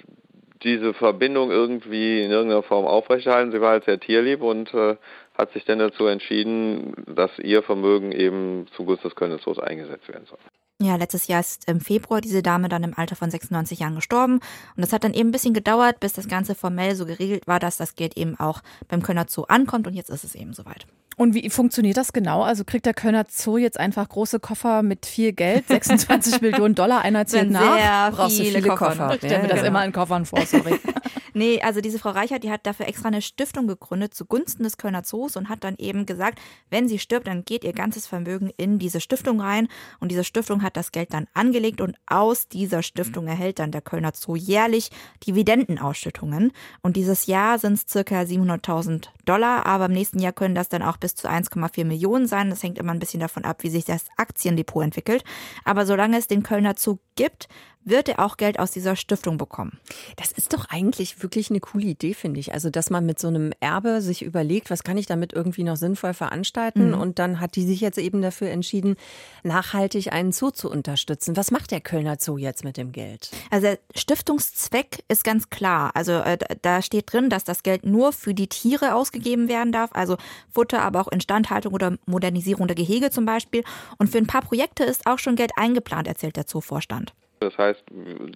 diese 0.62 0.94
Verbindung 0.94 1.50
irgendwie 1.50 2.23
in 2.25 2.30
irgendeiner 2.30 2.62
Form 2.62 2.87
aufrechterhalten. 2.87 3.52
Sie 3.52 3.61
war 3.61 3.73
halt 3.73 3.85
sehr 3.85 4.00
tierlieb 4.00 4.40
und 4.40 4.73
äh, 4.73 4.97
hat 5.37 5.52
sich 5.52 5.64
dann 5.64 5.78
dazu 5.78 6.06
entschieden, 6.06 6.94
dass 7.06 7.38
ihr 7.38 7.62
Vermögen 7.62 8.12
eben 8.12 8.66
zugunsten 8.76 9.09
des 9.09 9.16
Kölner 9.16 9.38
Zoos 9.38 9.59
eingesetzt 9.59 10.09
werden 10.09 10.26
soll. 10.26 10.38
Ja, 10.82 10.96
letztes 10.96 11.28
Jahr 11.28 11.40
ist 11.40 11.68
im 11.68 11.80
Februar 11.80 12.20
diese 12.20 12.42
Dame 12.42 12.68
dann 12.68 12.82
im 12.82 12.96
Alter 12.96 13.16
von 13.16 13.30
96 13.30 13.78
Jahren 13.78 13.94
gestorben. 13.94 14.34
Und 14.34 14.80
das 14.82 14.92
hat 14.92 15.04
dann 15.04 15.14
eben 15.14 15.28
ein 15.28 15.32
bisschen 15.32 15.54
gedauert, 15.54 16.00
bis 16.00 16.12
das 16.12 16.28
Ganze 16.28 16.54
formell 16.54 16.96
so 16.96 17.06
geregelt 17.06 17.46
war, 17.46 17.60
dass 17.60 17.76
das 17.76 17.94
Geld 17.94 18.16
eben 18.16 18.38
auch 18.38 18.62
beim 18.88 19.02
Kölner 19.02 19.26
Zoo 19.28 19.44
ankommt. 19.44 19.86
Und 19.86 19.94
jetzt 19.94 20.10
ist 20.10 20.24
es 20.24 20.34
eben 20.34 20.52
soweit. 20.52 20.86
Und 21.16 21.34
wie 21.34 21.48
funktioniert 21.50 21.96
das 21.96 22.12
genau? 22.12 22.42
Also 22.42 22.64
kriegt 22.64 22.86
der 22.86 22.94
Kölner 22.94 23.26
Zoo 23.28 23.58
jetzt 23.58 23.78
einfach 23.78 24.08
große 24.08 24.40
Koffer 24.40 24.82
mit 24.82 25.06
viel 25.06 25.32
Geld, 25.32 25.68
26 25.68 26.40
Millionen 26.40 26.74
Dollar, 26.74 27.02
einer 27.02 27.26
zählt 27.26 27.50
nach? 27.50 27.76
Brauchst 28.10 28.38
viele, 28.38 28.62
viele 28.62 28.68
Koffer. 28.68 28.86
Koffer. 28.86 29.14
Ich 29.14 29.18
stelle 29.18 29.42
mir 29.42 29.48
das 29.48 29.58
genau. 29.58 29.68
immer 29.68 29.84
in 29.84 29.92
Koffern 29.92 30.24
vor, 30.26 30.44
sorry. 30.46 30.80
nee, 31.34 31.60
also 31.62 31.80
diese 31.80 31.98
Frau 31.98 32.10
Reichert, 32.10 32.44
die 32.44 32.50
hat 32.50 32.66
dafür 32.66 32.86
extra 32.86 33.08
eine 33.08 33.22
Stiftung 33.22 33.66
gegründet 33.66 34.14
zugunsten 34.14 34.64
des 34.64 34.76
Kölner 34.76 35.02
Zoos 35.02 35.36
und 35.36 35.48
hat 35.48 35.64
dann 35.64 35.76
eben 35.78 36.06
gesagt, 36.06 36.40
wenn 36.70 36.88
sie 36.88 36.98
stirbt, 36.98 37.26
dann 37.26 37.44
geht 37.44 37.64
ihr 37.64 37.72
ganzes 37.72 38.06
Vermögen 38.06 38.50
in 38.56 38.78
diese 38.78 39.00
Stiftung 39.00 39.40
rein 39.40 39.68
und 40.00 40.10
diese 40.10 40.24
Stiftung 40.24 40.62
hat 40.62 40.76
das 40.76 40.92
Geld 40.92 41.12
dann 41.12 41.26
angelegt 41.34 41.80
und 41.80 41.96
aus 42.06 42.48
dieser 42.48 42.82
Stiftung 42.82 43.26
erhält 43.26 43.58
dann 43.58 43.72
der 43.72 43.82
Kölner 43.82 44.12
Zoo 44.14 44.36
jährlich 44.36 44.90
Dividendenausschüttungen 45.26 46.52
und 46.82 46.96
dieses 46.96 47.26
Jahr 47.26 47.58
sind 47.58 47.74
es 47.74 47.86
circa 47.88 48.20
700.000 48.20 49.08
Dollar, 49.24 49.66
aber 49.66 49.86
im 49.86 49.92
nächsten 49.92 50.18
Jahr 50.18 50.32
können 50.32 50.54
das 50.54 50.68
dann 50.68 50.82
auch 50.82 50.96
bis 50.96 51.14
zu 51.14 51.28
1,4 51.28 51.84
Millionen 51.84 52.26
sein. 52.26 52.50
Das 52.50 52.62
hängt 52.62 52.78
immer 52.78 52.92
ein 52.92 52.98
bisschen 52.98 53.20
davon 53.20 53.44
ab, 53.44 53.62
wie 53.62 53.70
sich 53.70 53.84
das 53.84 54.06
Aktiendepot 54.16 54.82
entwickelt. 54.84 55.24
Aber 55.64 55.86
solange 55.86 56.18
es 56.18 56.26
den 56.26 56.42
Kölner 56.42 56.74
Zoo 56.76 56.98
gibt, 57.14 57.48
wird 57.84 58.08
er 58.08 58.20
auch 58.20 58.36
Geld 58.36 58.58
aus 58.58 58.70
dieser 58.70 58.96
Stiftung 58.96 59.38
bekommen. 59.38 59.78
Das 60.16 60.32
ist 60.32 60.52
doch 60.52 60.66
eigentlich 60.68 61.22
wirklich 61.22 61.50
eine 61.50 61.60
coole 61.60 61.86
Idee, 61.86 62.14
finde 62.14 62.40
ich. 62.40 62.52
Also, 62.52 62.70
dass 62.70 62.90
man 62.90 63.06
mit 63.06 63.18
so 63.18 63.28
einem 63.28 63.52
Erbe 63.60 64.00
sich 64.00 64.22
überlegt, 64.22 64.70
was 64.70 64.84
kann 64.84 64.96
ich 64.96 65.06
damit 65.06 65.32
irgendwie 65.32 65.64
noch 65.64 65.76
sinnvoll 65.76 66.14
veranstalten? 66.14 66.88
Mhm. 66.88 67.00
Und 67.00 67.18
dann 67.18 67.40
hat 67.40 67.56
die 67.56 67.66
sich 67.66 67.80
jetzt 67.80 67.98
eben 67.98 68.22
dafür 68.22 68.50
entschieden, 68.50 68.96
nachhaltig 69.42 70.12
einen 70.12 70.32
Zoo 70.32 70.50
zu 70.50 70.70
unterstützen. 70.70 71.36
Was 71.36 71.50
macht 71.50 71.70
der 71.70 71.80
Kölner 71.80 72.16
Zoo 72.18 72.36
jetzt 72.36 72.64
mit 72.64 72.76
dem 72.76 72.92
Geld? 72.92 73.30
Also, 73.50 73.66
der 73.66 73.78
Stiftungszweck 73.94 75.04
ist 75.08 75.24
ganz 75.24 75.50
klar. 75.50 75.90
Also, 75.94 76.12
äh, 76.12 76.38
da 76.62 76.82
steht 76.82 77.12
drin, 77.12 77.30
dass 77.30 77.44
das 77.44 77.62
Geld 77.62 77.84
nur 77.84 78.12
für 78.12 78.34
die 78.34 78.48
Tiere 78.48 78.94
ausgegeben 78.94 79.48
werden 79.48 79.72
darf. 79.72 79.90
Also 79.92 80.16
Futter, 80.50 80.82
aber 80.82 81.00
auch 81.00 81.08
Instandhaltung 81.08 81.74
oder 81.74 81.96
Modernisierung 82.06 82.66
der 82.66 82.76
Gehege 82.76 83.10
zum 83.10 83.26
Beispiel. 83.26 83.64
Und 83.98 84.08
für 84.10 84.18
ein 84.18 84.26
paar 84.26 84.42
Projekte 84.42 84.84
ist 84.84 85.06
auch 85.06 85.18
schon 85.18 85.36
Geld 85.36 85.52
eingeplant, 85.56 86.06
erzählt 86.06 86.36
der 86.36 86.46
Zoovorstand. 86.46 87.14
Das 87.44 87.58
heißt, 87.58 87.84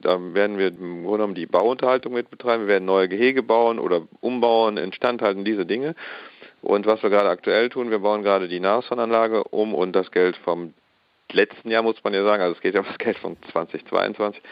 da 0.03 0.35
werden 0.35 0.59
wir 0.59 0.69
im 0.69 1.03
Grunde 1.03 1.19
genommen 1.19 1.35
die 1.35 1.47
Bauunterhaltung 1.47 2.13
mit 2.13 2.31
betreiben. 2.31 2.65
Wir 2.65 2.75
werden 2.75 2.85
neue 2.85 3.09
Gehege 3.09 3.43
bauen 3.43 3.79
oder 3.79 4.03
umbauen, 4.21 4.77
instandhalten, 4.77 5.45
diese 5.45 5.67
Dinge. 5.67 5.95
Und 6.63 6.87
was 6.87 7.03
wir 7.03 7.11
gerade 7.11 7.29
aktuell 7.29 7.69
tun, 7.69 7.91
wir 7.91 8.01
bauen 8.01 8.23
gerade 8.23 8.49
die 8.49 8.61
Nashornanlage 8.61 9.45
um 9.45 9.75
und 9.75 9.95
das 9.95 10.11
Geld 10.11 10.37
vom 10.39 10.75
letzten 11.33 11.71
Jahr, 11.71 11.83
muss 11.83 12.03
man 12.03 12.15
ja 12.15 12.25
sagen, 12.25 12.43
also 12.43 12.55
es 12.55 12.61
geht 12.61 12.75
ja 12.75 12.81
um 12.81 12.87
das 12.87 12.99
Geld 12.99 13.19
von 13.19 13.37
2022, 13.53 14.43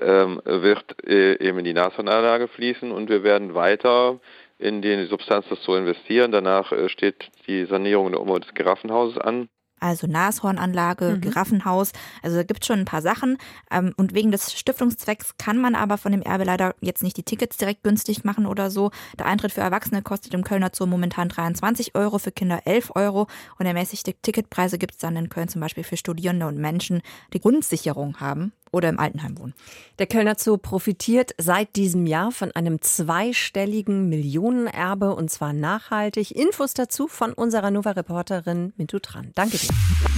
ähm, 0.00 0.40
wird 0.44 0.84
äh, 1.06 1.38
eben 1.44 1.58
in 1.58 1.64
die 1.64 1.72
Nashornanlage 1.72 2.48
fließen 2.48 2.92
und 2.92 3.08
wir 3.08 3.22
werden 3.22 3.54
weiter 3.54 4.20
in 4.58 4.82
die 4.82 5.04
Substanz 5.06 5.48
des 5.48 5.60
zu 5.62 5.74
investieren. 5.74 6.32
Danach 6.32 6.70
äh, 6.72 6.88
steht 6.88 7.30
die 7.46 7.64
Sanierung 7.64 8.12
der 8.12 8.20
Umbau 8.20 8.38
des 8.38 8.54
Giraffenhauses 8.54 9.18
an 9.18 9.48
also 9.80 10.06
Nashornanlage, 10.06 11.16
mhm. 11.16 11.20
Giraffenhaus. 11.20 11.92
Also 12.22 12.36
da 12.36 12.42
gibt 12.42 12.62
es 12.62 12.66
schon 12.66 12.80
ein 12.80 12.84
paar 12.84 13.02
Sachen. 13.02 13.38
Ähm, 13.70 13.92
und 13.96 14.14
wegen 14.14 14.30
des 14.30 14.52
Stiftungszwecks 14.52 15.36
kann 15.38 15.58
man 15.58 15.74
aber 15.74 15.98
von 15.98 16.12
dem 16.12 16.22
Erbe 16.22 16.44
leider 16.44 16.74
jetzt 16.80 17.02
nicht 17.02 17.16
die 17.16 17.22
Tickets 17.22 17.56
direkt 17.56 17.82
günstig 17.82 18.24
machen 18.24 18.46
oder 18.46 18.70
so. 18.70 18.90
Der 19.18 19.26
Eintritt 19.26 19.52
für 19.52 19.60
Erwachsene 19.60 20.02
kostet 20.02 20.34
im 20.34 20.44
Kölner 20.44 20.70
Zoo 20.72 20.86
momentan 20.86 21.28
23 21.28 21.94
Euro, 21.94 22.18
für 22.18 22.32
Kinder 22.32 22.62
11 22.66 22.92
Euro. 22.94 23.26
Und 23.58 23.66
ermäßigte 23.66 24.14
Ticketpreise 24.14 24.78
gibt 24.78 24.92
es 24.92 24.98
dann 24.98 25.16
in 25.16 25.28
Köln 25.28 25.48
zum 25.48 25.60
Beispiel 25.60 25.84
für 25.84 25.96
Studierende 25.96 26.46
und 26.46 26.58
Menschen, 26.58 27.02
die 27.32 27.40
Grundsicherung 27.40 28.20
haben 28.20 28.52
oder 28.72 28.88
im 28.88 28.98
Altenheim 28.98 29.38
wohnen. 29.38 29.54
Der 29.98 30.06
Kölner 30.06 30.36
Zoo 30.38 30.56
profitiert 30.56 31.32
seit 31.38 31.76
diesem 31.76 32.06
Jahr 32.06 32.32
von 32.32 32.52
einem 32.52 32.80
zweistelligen 32.80 34.08
Millionenerbe 34.08 35.14
und 35.14 35.30
zwar 35.30 35.52
nachhaltig. 35.52 36.30
Infos 36.32 36.74
dazu 36.74 37.08
von 37.08 37.32
unserer 37.32 37.70
Nova-Reporterin 37.70 38.72
Mintu 38.76 38.98
Tran. 38.98 39.32
Danke 39.34 39.58
dir. 39.58 39.70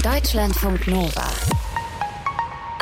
Deutschlandfunk 0.03 0.87
Nova. 0.87 1.29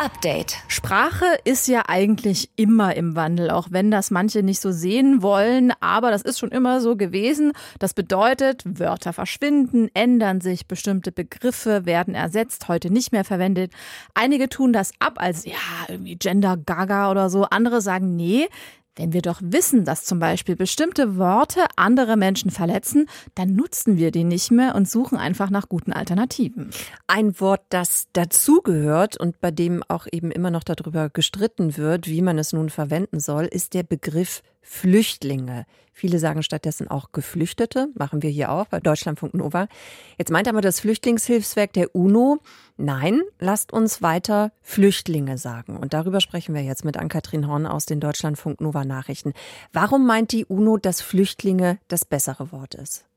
Update. 0.01 0.57
Sprache 0.69 1.27
ist 1.45 1.69
ja 1.69 1.83
eigentlich 1.87 2.49
immer 2.57 2.97
im 2.97 3.17
Wandel, 3.17 3.51
auch 3.51 3.69
wenn 3.71 3.91
das 3.91 4.11
manche 4.11 4.43
nicht 4.43 4.59
so 4.59 4.73
sehen 4.73 5.21
wollen, 5.21 5.75
aber 5.81 6.11
das 6.11 6.23
ist 6.23 6.39
schon 6.39 6.51
immer 6.51 6.81
so 6.81 6.97
gewesen. 6.97 7.53
Das 7.79 7.93
bedeutet, 7.93 8.63
Wörter 8.65 9.13
verschwinden, 9.13 9.91
ändern 9.93 10.41
sich, 10.41 10.67
bestimmte 10.67 11.13
Begriffe 11.13 11.85
werden 11.85 12.15
ersetzt, 12.15 12.69
heute 12.69 12.91
nicht 12.91 13.13
mehr 13.13 13.25
verwendet. 13.25 13.73
Einige 14.15 14.49
tun 14.49 14.73
das 14.73 14.93
ab 15.01 15.17
als 15.17 15.45
ja, 15.45 15.53
irgendwie 15.89 16.17
Gender 16.17 16.57
Gaga 16.57 17.11
oder 17.11 17.29
so, 17.29 17.45
andere 17.45 17.83
sagen 17.83 18.17
nee, 18.17 18.49
wenn 18.97 19.13
wir 19.13 19.23
doch 19.23 19.41
wissen, 19.43 19.85
dass 19.85 20.05
zum 20.05 20.19
Beispiel 20.19 20.57
bestimmte 20.57 21.17
Worte 21.17 21.67
andere 21.77 22.17
Menschen 22.17 22.51
verletzen, 22.51 23.07
dann 23.35 23.55
nutzen 23.55 23.97
wir 23.97 24.11
die 24.11 24.25
nicht 24.25 24.51
mehr 24.51 24.75
und 24.75 24.89
suchen 24.89 25.17
einfach 25.17 25.51
nach 25.51 25.69
guten 25.69 25.93
Alternativen. 25.93 26.71
Ein 27.07 27.39
Wort, 27.41 27.63
das 27.69 28.09
dazugehört 28.13 29.17
und 29.17 29.41
bei 29.41 29.51
dem 29.51 29.83
auch 29.89 30.07
eben 30.11 30.31
immer 30.31 30.51
noch 30.51 30.65
darüber 30.65 31.09
gestritten 31.09 31.77
wird, 31.77 32.09
wie 32.09 32.23
man 32.23 32.39
es 32.39 32.53
nun 32.53 32.71
verwenden 32.71 33.21
soll, 33.21 33.45
ist 33.47 33.75
der 33.75 33.85
Begriff 33.85 34.43
Flüchtlinge. 34.63 35.67
Viele 35.93 36.19
sagen 36.19 36.43
stattdessen 36.43 36.89
auch 36.89 37.13
Geflüchtete, 37.13 37.89
machen 37.95 38.23
wir 38.23 38.31
hier 38.31 38.51
auch 38.51 38.67
bei 38.67 38.81
Deutschlandfunk 38.81 39.35
Nova. 39.35 39.69
Jetzt 40.17 40.31
meint 40.31 40.49
aber 40.49 40.63
das 40.63 40.81
Flüchtlingshilfswerk 40.81 41.75
der 41.75 41.95
UNO, 41.95 42.39
nein, 42.79 43.21
lasst 43.39 43.73
uns 43.73 44.01
weiter 44.01 44.53
Flüchtlinge 44.63 45.37
sagen. 45.37 45.77
Und 45.77 45.93
darüber 45.93 46.23
sprechen 46.23 46.55
wir 46.55 46.63
jetzt 46.63 46.87
mit 46.87 46.97
Ann-Kathrin 46.97 47.47
Horn 47.47 47.67
aus 47.67 47.85
den 47.85 48.01
Deutschlandfunk 48.01 48.63
Nova 48.63 48.87
Nachrichten. 48.87 49.35
Warum 49.73 50.07
meint 50.07 50.33
die 50.33 50.47
UNO, 50.47 50.79
dass 50.79 51.03
Flüchtlinge 51.03 51.79
das 51.89 52.07
bessere 52.07 52.51
Wort 52.51 52.75
ist? 52.75 53.10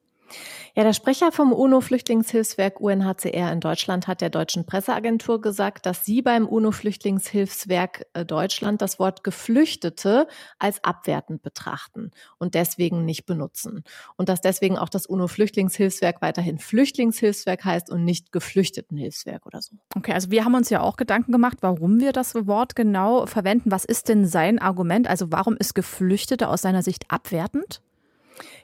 Ja, 0.75 0.83
der 0.83 0.93
Sprecher 0.93 1.31
vom 1.31 1.53
UNO-Flüchtlingshilfswerk 1.53 2.79
UNHCR 2.79 3.51
in 3.51 3.59
Deutschland 3.59 4.07
hat 4.07 4.21
der 4.21 4.31
deutschen 4.31 4.65
Presseagentur 4.65 5.39
gesagt, 5.39 5.85
dass 5.85 6.03
sie 6.03 6.23
beim 6.23 6.47
UNO-Flüchtlingshilfswerk 6.47 8.07
äh, 8.13 8.25
Deutschland 8.25 8.81
das 8.81 8.97
Wort 8.97 9.23
Geflüchtete 9.23 10.27
als 10.57 10.83
abwertend 10.83 11.43
betrachten 11.43 12.09
und 12.39 12.55
deswegen 12.55 13.05
nicht 13.05 13.27
benutzen. 13.27 13.83
Und 14.17 14.29
dass 14.29 14.41
deswegen 14.41 14.79
auch 14.79 14.89
das 14.89 15.05
UNO-Flüchtlingshilfswerk 15.05 16.23
weiterhin 16.23 16.57
Flüchtlingshilfswerk 16.57 17.63
heißt 17.63 17.91
und 17.91 18.03
nicht 18.03 18.31
Geflüchtetenhilfswerk 18.31 19.45
oder 19.45 19.61
so. 19.61 19.75
Okay, 19.95 20.13
also 20.13 20.31
wir 20.31 20.43
haben 20.43 20.55
uns 20.55 20.71
ja 20.71 20.81
auch 20.81 20.97
Gedanken 20.97 21.31
gemacht, 21.31 21.59
warum 21.61 21.99
wir 21.99 22.13
das 22.13 22.33
Wort 22.33 22.75
genau 22.75 23.27
verwenden. 23.27 23.69
Was 23.69 23.85
ist 23.85 24.09
denn 24.09 24.25
sein 24.25 24.57
Argument? 24.57 25.07
Also 25.07 25.31
warum 25.31 25.55
ist 25.55 25.75
Geflüchtete 25.75 26.47
aus 26.47 26.63
seiner 26.63 26.81
Sicht 26.81 27.05
abwertend? 27.09 27.81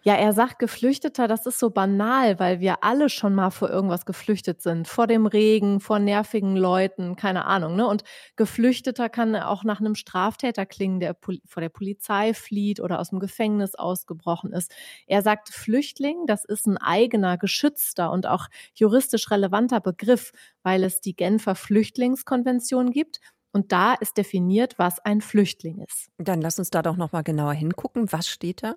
Ja, 0.04 0.16
er 0.16 0.32
sagt 0.34 0.60
Geflüchteter, 0.60 1.28
das 1.28 1.46
ist 1.46 1.60
so 1.60 1.70
banal, 1.70 2.40
weil 2.40 2.60
wir 2.62 2.84
alle 2.84 3.10
schon 3.10 3.36
mal 3.36 3.50
vor 3.50 3.70
irgendwas 3.70 4.06
geflüchtet 4.06 4.62
sind. 4.62 4.88
Vor 4.88 5.08
dem 5.08 5.26
Regen, 5.26 5.82
vor 5.82 6.00
nervigen 6.00 6.56
Leuten, 6.56 7.16
keine 7.18 7.46
Ahnung. 7.46 7.76
Ne? 7.76 7.86
Und 7.86 8.04
Geflüchteter 8.38 9.10
kann 9.10 9.36
auch 9.36 9.64
nach 9.64 9.80
einem 9.82 9.96
Straftäter 9.96 10.66
klingen, 10.66 11.00
der 11.02 11.18
vor 11.46 11.62
der 11.62 11.70
Polizei 11.70 12.34
flieht 12.34 12.80
oder 12.80 13.00
aus 13.00 13.10
dem 13.10 13.20
Gefängnis 13.20 13.76
ausgebrochen 13.76 14.54
ist. 14.54 14.74
Er 15.06 15.22
sagt 15.22 15.50
Flüchtling, 15.50 16.26
das 16.28 16.46
ist 16.46 16.66
ein 16.66 16.78
eigener, 16.78 17.38
geschützter 17.38 18.12
und 18.12 18.26
auch 18.26 18.48
juristisch 18.76 19.30
relevanter 19.30 19.82
Begriff, 19.82 20.32
weil 20.64 20.84
es 20.84 21.02
die 21.02 21.16
Genfer 21.16 21.56
Flüchtlingskonvention 21.56 22.92
gibt. 22.92 23.20
Und 23.52 23.72
da 23.72 23.96
ist 23.96 24.18
definiert, 24.18 24.76
was 24.78 25.00
ein 25.00 25.22
Flüchtling 25.22 25.80
ist. 25.80 26.10
Dann 26.18 26.40
lass 26.40 26.60
uns 26.60 26.70
da 26.70 26.84
doch 26.84 26.96
noch 26.96 27.12
mal 27.12 27.24
genauer 27.24 27.54
hingucken. 27.54 28.12
Was 28.12 28.28
steht 28.28 28.64
da? 28.64 28.76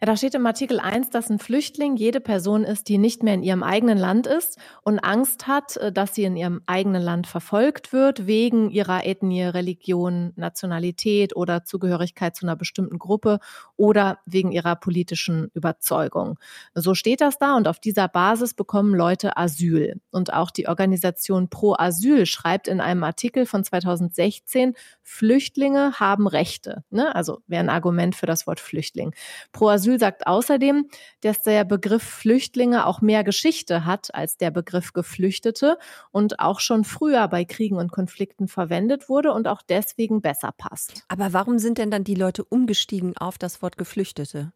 Ja, 0.00 0.06
da 0.06 0.16
steht 0.16 0.34
im 0.36 0.46
Artikel 0.46 0.78
1, 0.78 1.10
dass 1.10 1.28
ein 1.28 1.40
Flüchtling 1.40 1.96
jede 1.96 2.20
Person 2.20 2.62
ist, 2.62 2.88
die 2.88 2.98
nicht 2.98 3.24
mehr 3.24 3.34
in 3.34 3.42
ihrem 3.42 3.64
eigenen 3.64 3.98
Land 3.98 4.28
ist 4.28 4.56
und 4.82 5.00
Angst 5.00 5.48
hat, 5.48 5.76
äh, 5.76 5.90
dass 5.90 6.14
sie 6.14 6.24
in 6.24 6.36
ihrem 6.36 6.62
eigenen 6.66 7.02
Land 7.02 7.26
verfolgt 7.26 7.92
wird, 7.92 8.26
wegen 8.26 8.70
ihrer 8.70 9.04
Ethnie, 9.04 9.42
Religion, 9.42 10.32
Nationalität 10.36 11.34
oder 11.34 11.64
Zugehörigkeit 11.64 12.36
zu 12.36 12.46
einer 12.46 12.54
bestimmten 12.54 12.98
Gruppe 12.98 13.40
oder 13.76 14.18
wegen 14.24 14.52
ihrer 14.52 14.76
politischen 14.76 15.50
Überzeugung. 15.54 16.38
So 16.74 16.94
steht 16.94 17.20
das 17.20 17.38
da 17.38 17.56
und 17.56 17.66
auf 17.66 17.80
dieser 17.80 18.06
Basis 18.06 18.54
bekommen 18.54 18.94
Leute 18.94 19.36
Asyl. 19.36 20.00
Und 20.12 20.32
auch 20.32 20.52
die 20.52 20.68
Organisation 20.68 21.48
Pro 21.48 21.74
Asyl 21.76 22.26
schreibt 22.26 22.68
in 22.68 22.80
einem 22.80 23.02
Artikel 23.02 23.46
von 23.46 23.64
2016, 23.64 24.74
Flüchtlinge 25.02 25.94
haben 25.98 26.28
Rechte. 26.28 26.84
Ne? 26.90 27.14
Also 27.16 27.40
wäre 27.48 27.64
ein 27.64 27.70
Argument 27.70 28.14
für 28.14 28.26
das 28.26 28.46
Wort 28.46 28.60
Flüchtling. 28.60 29.14
Pro 29.52 29.68
Asyl 29.68 29.87
Asyl 29.88 29.98
sagt 29.98 30.26
außerdem, 30.26 30.86
dass 31.22 31.42
der 31.42 31.64
Begriff 31.64 32.02
Flüchtlinge 32.02 32.86
auch 32.86 33.00
mehr 33.00 33.24
Geschichte 33.24 33.86
hat 33.86 34.14
als 34.14 34.36
der 34.36 34.50
Begriff 34.50 34.92
Geflüchtete 34.92 35.78
und 36.10 36.40
auch 36.40 36.60
schon 36.60 36.84
früher 36.84 37.26
bei 37.28 37.46
Kriegen 37.46 37.76
und 37.76 37.90
Konflikten 37.90 38.48
verwendet 38.48 39.08
wurde 39.08 39.32
und 39.32 39.48
auch 39.48 39.62
deswegen 39.62 40.20
besser 40.20 40.52
passt. 40.56 41.04
Aber 41.08 41.32
warum 41.32 41.58
sind 41.58 41.78
denn 41.78 41.90
dann 41.90 42.04
die 42.04 42.14
Leute 42.14 42.44
umgestiegen 42.44 43.16
auf 43.16 43.38
das 43.38 43.62
Wort 43.62 43.78
Geflüchtete? 43.78 44.52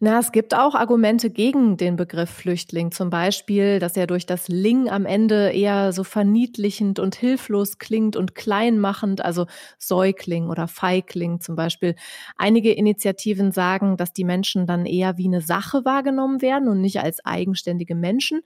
Na, 0.00 0.18
es 0.18 0.32
gibt 0.32 0.54
auch 0.54 0.74
Argumente 0.74 1.30
gegen 1.30 1.76
den 1.76 1.96
Begriff 1.96 2.30
Flüchtling. 2.30 2.90
Zum 2.90 3.10
Beispiel, 3.10 3.78
dass 3.78 3.96
er 3.96 4.06
durch 4.06 4.26
das 4.26 4.48
Ling 4.48 4.88
am 4.88 5.06
Ende 5.06 5.50
eher 5.50 5.92
so 5.92 6.04
verniedlichend 6.04 6.98
und 6.98 7.14
hilflos 7.14 7.78
klingt 7.78 8.16
und 8.16 8.34
kleinmachend, 8.34 9.24
also 9.24 9.46
Säugling 9.78 10.48
oder 10.48 10.68
Feigling 10.68 11.40
zum 11.40 11.56
Beispiel. 11.56 11.94
Einige 12.36 12.72
Initiativen 12.72 13.52
sagen, 13.52 13.96
dass 13.96 14.12
die 14.12 14.24
Menschen 14.24 14.66
dann 14.66 14.86
eher 14.86 15.18
wie 15.18 15.26
eine 15.26 15.40
Sache 15.40 15.84
wahrgenommen 15.84 16.40
werden 16.42 16.68
und 16.68 16.80
nicht 16.80 17.00
als 17.00 17.24
eigenständige 17.24 17.94
Menschen. 17.94 18.40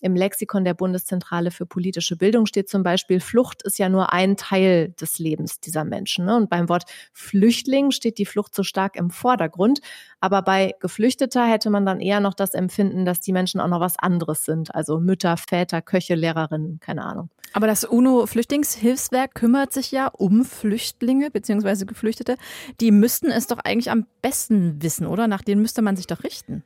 Im 0.00 0.16
Lexikon 0.16 0.64
der 0.64 0.74
Bundeszentrale 0.74 1.50
für 1.50 1.66
politische 1.66 2.16
Bildung 2.16 2.46
steht 2.46 2.68
zum 2.68 2.82
Beispiel, 2.82 3.20
Flucht 3.20 3.62
ist 3.62 3.78
ja 3.78 3.88
nur 3.88 4.12
ein 4.12 4.36
Teil 4.36 4.94
des 5.00 5.18
Lebens 5.18 5.60
dieser 5.60 5.84
Menschen. 5.84 6.24
Ne? 6.24 6.36
Und 6.36 6.50
beim 6.50 6.68
Wort 6.68 6.84
Flüchtling 7.12 7.90
steht 7.90 8.18
die 8.18 8.26
Flucht 8.26 8.54
so 8.54 8.62
stark 8.62 8.96
im 8.96 9.10
Vordergrund. 9.10 9.80
Aber 10.20 10.42
bei 10.42 10.74
Geflüchteter 10.80 11.46
hätte 11.46 11.70
man 11.70 11.84
dann 11.84 12.00
eher 12.00 12.20
noch 12.20 12.34
das 12.34 12.54
Empfinden, 12.54 13.04
dass 13.04 13.20
die 13.20 13.32
Menschen 13.32 13.60
auch 13.60 13.68
noch 13.68 13.80
was 13.80 13.98
anderes 13.98 14.44
sind. 14.44 14.74
Also 14.74 15.00
Mütter, 15.00 15.36
Väter, 15.36 15.82
Köche, 15.82 16.14
Lehrerinnen, 16.14 16.80
keine 16.80 17.04
Ahnung. 17.04 17.30
Aber 17.52 17.66
das 17.66 17.84
UNO-Flüchtlingshilfswerk 17.84 19.34
kümmert 19.34 19.72
sich 19.72 19.90
ja 19.90 20.06
um 20.06 20.44
Flüchtlinge 20.44 21.30
bzw. 21.30 21.84
Geflüchtete. 21.84 22.36
Die 22.80 22.92
müssten 22.92 23.30
es 23.30 23.48
doch 23.48 23.58
eigentlich 23.58 23.90
am 23.90 24.06
besten 24.22 24.80
wissen, 24.82 25.06
oder? 25.06 25.26
Nach 25.26 25.42
denen 25.42 25.60
müsste 25.60 25.82
man 25.82 25.96
sich 25.96 26.06
doch 26.06 26.22
richten. 26.22 26.62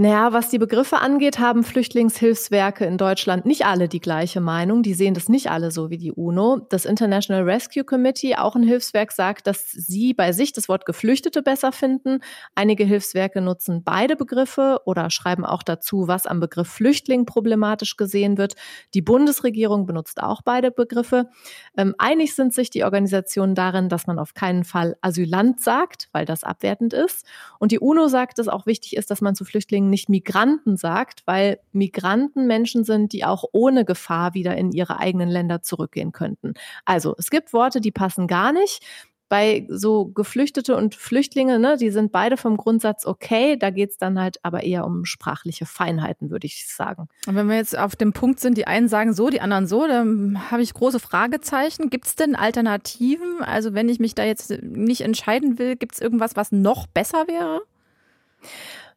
Naja, 0.00 0.32
was 0.32 0.48
die 0.48 0.58
Begriffe 0.58 0.98
angeht, 0.98 1.40
haben 1.40 1.64
Flüchtlingshilfswerke 1.64 2.84
in 2.84 2.98
Deutschland 2.98 3.46
nicht 3.46 3.66
alle 3.66 3.88
die 3.88 3.98
gleiche 3.98 4.40
Meinung. 4.40 4.84
Die 4.84 4.94
sehen 4.94 5.12
das 5.12 5.28
nicht 5.28 5.50
alle 5.50 5.72
so 5.72 5.90
wie 5.90 5.98
die 5.98 6.12
UNO. 6.12 6.60
Das 6.70 6.84
International 6.84 7.42
Rescue 7.42 7.82
Committee, 7.82 8.36
auch 8.36 8.54
ein 8.54 8.62
Hilfswerk, 8.62 9.10
sagt, 9.10 9.48
dass 9.48 9.72
sie 9.72 10.14
bei 10.14 10.30
sich 10.30 10.52
das 10.52 10.68
Wort 10.68 10.86
Geflüchtete 10.86 11.42
besser 11.42 11.72
finden. 11.72 12.20
Einige 12.54 12.84
Hilfswerke 12.84 13.40
nutzen 13.40 13.82
beide 13.82 14.14
Begriffe 14.14 14.80
oder 14.84 15.10
schreiben 15.10 15.44
auch 15.44 15.64
dazu, 15.64 16.06
was 16.06 16.26
am 16.26 16.38
Begriff 16.38 16.68
Flüchtling 16.68 17.26
problematisch 17.26 17.96
gesehen 17.96 18.38
wird. 18.38 18.54
Die 18.94 19.02
Bundesregierung 19.02 19.84
benutzt 19.84 20.22
auch 20.22 20.42
beide 20.42 20.70
Begriffe. 20.70 21.28
Ähm, 21.76 21.96
einig 21.98 22.36
sind 22.36 22.54
sich 22.54 22.70
die 22.70 22.84
Organisationen 22.84 23.56
darin, 23.56 23.88
dass 23.88 24.06
man 24.06 24.20
auf 24.20 24.34
keinen 24.34 24.62
Fall 24.62 24.94
Asylant 25.00 25.60
sagt, 25.60 26.08
weil 26.12 26.24
das 26.24 26.44
abwertend 26.44 26.92
ist. 26.92 27.26
Und 27.58 27.72
die 27.72 27.80
UNO 27.80 28.06
sagt, 28.06 28.38
dass 28.38 28.46
auch 28.46 28.64
wichtig 28.64 28.96
ist, 28.96 29.10
dass 29.10 29.20
man 29.20 29.34
zu 29.34 29.44
Flüchtlingen 29.44 29.87
nicht 29.88 30.08
Migranten 30.08 30.76
sagt, 30.76 31.22
weil 31.26 31.58
Migranten 31.72 32.46
Menschen 32.46 32.84
sind, 32.84 33.12
die 33.12 33.24
auch 33.24 33.44
ohne 33.52 33.84
Gefahr 33.84 34.34
wieder 34.34 34.56
in 34.56 34.72
ihre 34.72 34.98
eigenen 34.98 35.28
Länder 35.28 35.62
zurückgehen 35.62 36.12
könnten. 36.12 36.54
Also 36.84 37.14
es 37.18 37.30
gibt 37.30 37.52
Worte, 37.52 37.80
die 37.80 37.92
passen 37.92 38.26
gar 38.26 38.52
nicht. 38.52 38.84
Bei 39.30 39.66
so 39.68 40.06
Geflüchtete 40.06 40.74
und 40.74 40.94
Flüchtlinge, 40.94 41.58
ne, 41.58 41.76
die 41.76 41.90
sind 41.90 42.12
beide 42.12 42.38
vom 42.38 42.56
Grundsatz 42.56 43.04
okay. 43.04 43.58
Da 43.58 43.68
geht 43.68 43.90
es 43.90 43.98
dann 43.98 44.18
halt 44.18 44.38
aber 44.42 44.62
eher 44.62 44.86
um 44.86 45.04
sprachliche 45.04 45.66
Feinheiten, 45.66 46.30
würde 46.30 46.46
ich 46.46 46.66
sagen. 46.66 47.08
Und 47.26 47.34
wenn 47.34 47.46
wir 47.46 47.56
jetzt 47.56 47.76
auf 47.76 47.94
dem 47.94 48.14
Punkt 48.14 48.40
sind, 48.40 48.56
die 48.56 48.66
einen 48.66 48.88
sagen 48.88 49.12
so, 49.12 49.28
die 49.28 49.42
anderen 49.42 49.66
so, 49.66 49.86
dann 49.86 50.50
habe 50.50 50.62
ich 50.62 50.72
große 50.72 50.98
Fragezeichen. 50.98 51.90
Gibt 51.90 52.06
es 52.06 52.16
denn 52.16 52.36
Alternativen? 52.36 53.42
Also 53.42 53.74
wenn 53.74 53.90
ich 53.90 53.98
mich 53.98 54.14
da 54.14 54.24
jetzt 54.24 54.50
nicht 54.62 55.02
entscheiden 55.02 55.58
will, 55.58 55.76
gibt 55.76 55.96
es 55.96 56.00
irgendwas, 56.00 56.34
was 56.34 56.50
noch 56.50 56.86
besser 56.86 57.28
wäre? 57.28 57.60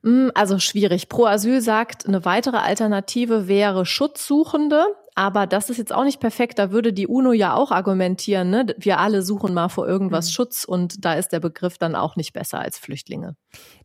Hm, 0.04 0.32
also 0.34 0.60
schwierig. 0.60 1.10
Pro 1.10 1.26
Asyl 1.26 1.62
sagt, 1.62 2.08
eine 2.08 2.26
weitere 2.26 2.58
Alternative 2.58 3.48
wäre 3.48 3.86
Schutzsuchende. 3.86 4.86
Aber 5.16 5.46
das 5.46 5.70
ist 5.70 5.78
jetzt 5.78 5.94
auch 5.94 6.04
nicht 6.04 6.20
perfekt. 6.20 6.58
Da 6.58 6.72
würde 6.72 6.94
die 6.94 7.08
UNO 7.08 7.34
ja 7.34 7.54
auch 7.54 7.72
argumentieren, 7.72 8.50
ne? 8.50 8.68
wir 8.78 9.00
alle 9.00 9.24
suchen 9.24 9.54
mal 9.54 9.68
vor 9.68 9.88
irgendwas 9.88 10.28
mhm. 10.28 10.32
Schutz 10.32 10.64
und 10.64 11.04
da 11.04 11.14
ist 11.14 11.30
der 11.30 11.40
Begriff 11.40 11.78
dann 11.78 11.96
auch 11.96 12.16
nicht 12.16 12.34
besser 12.34 12.60
als 12.60 12.78
Flüchtlinge. 12.78 13.36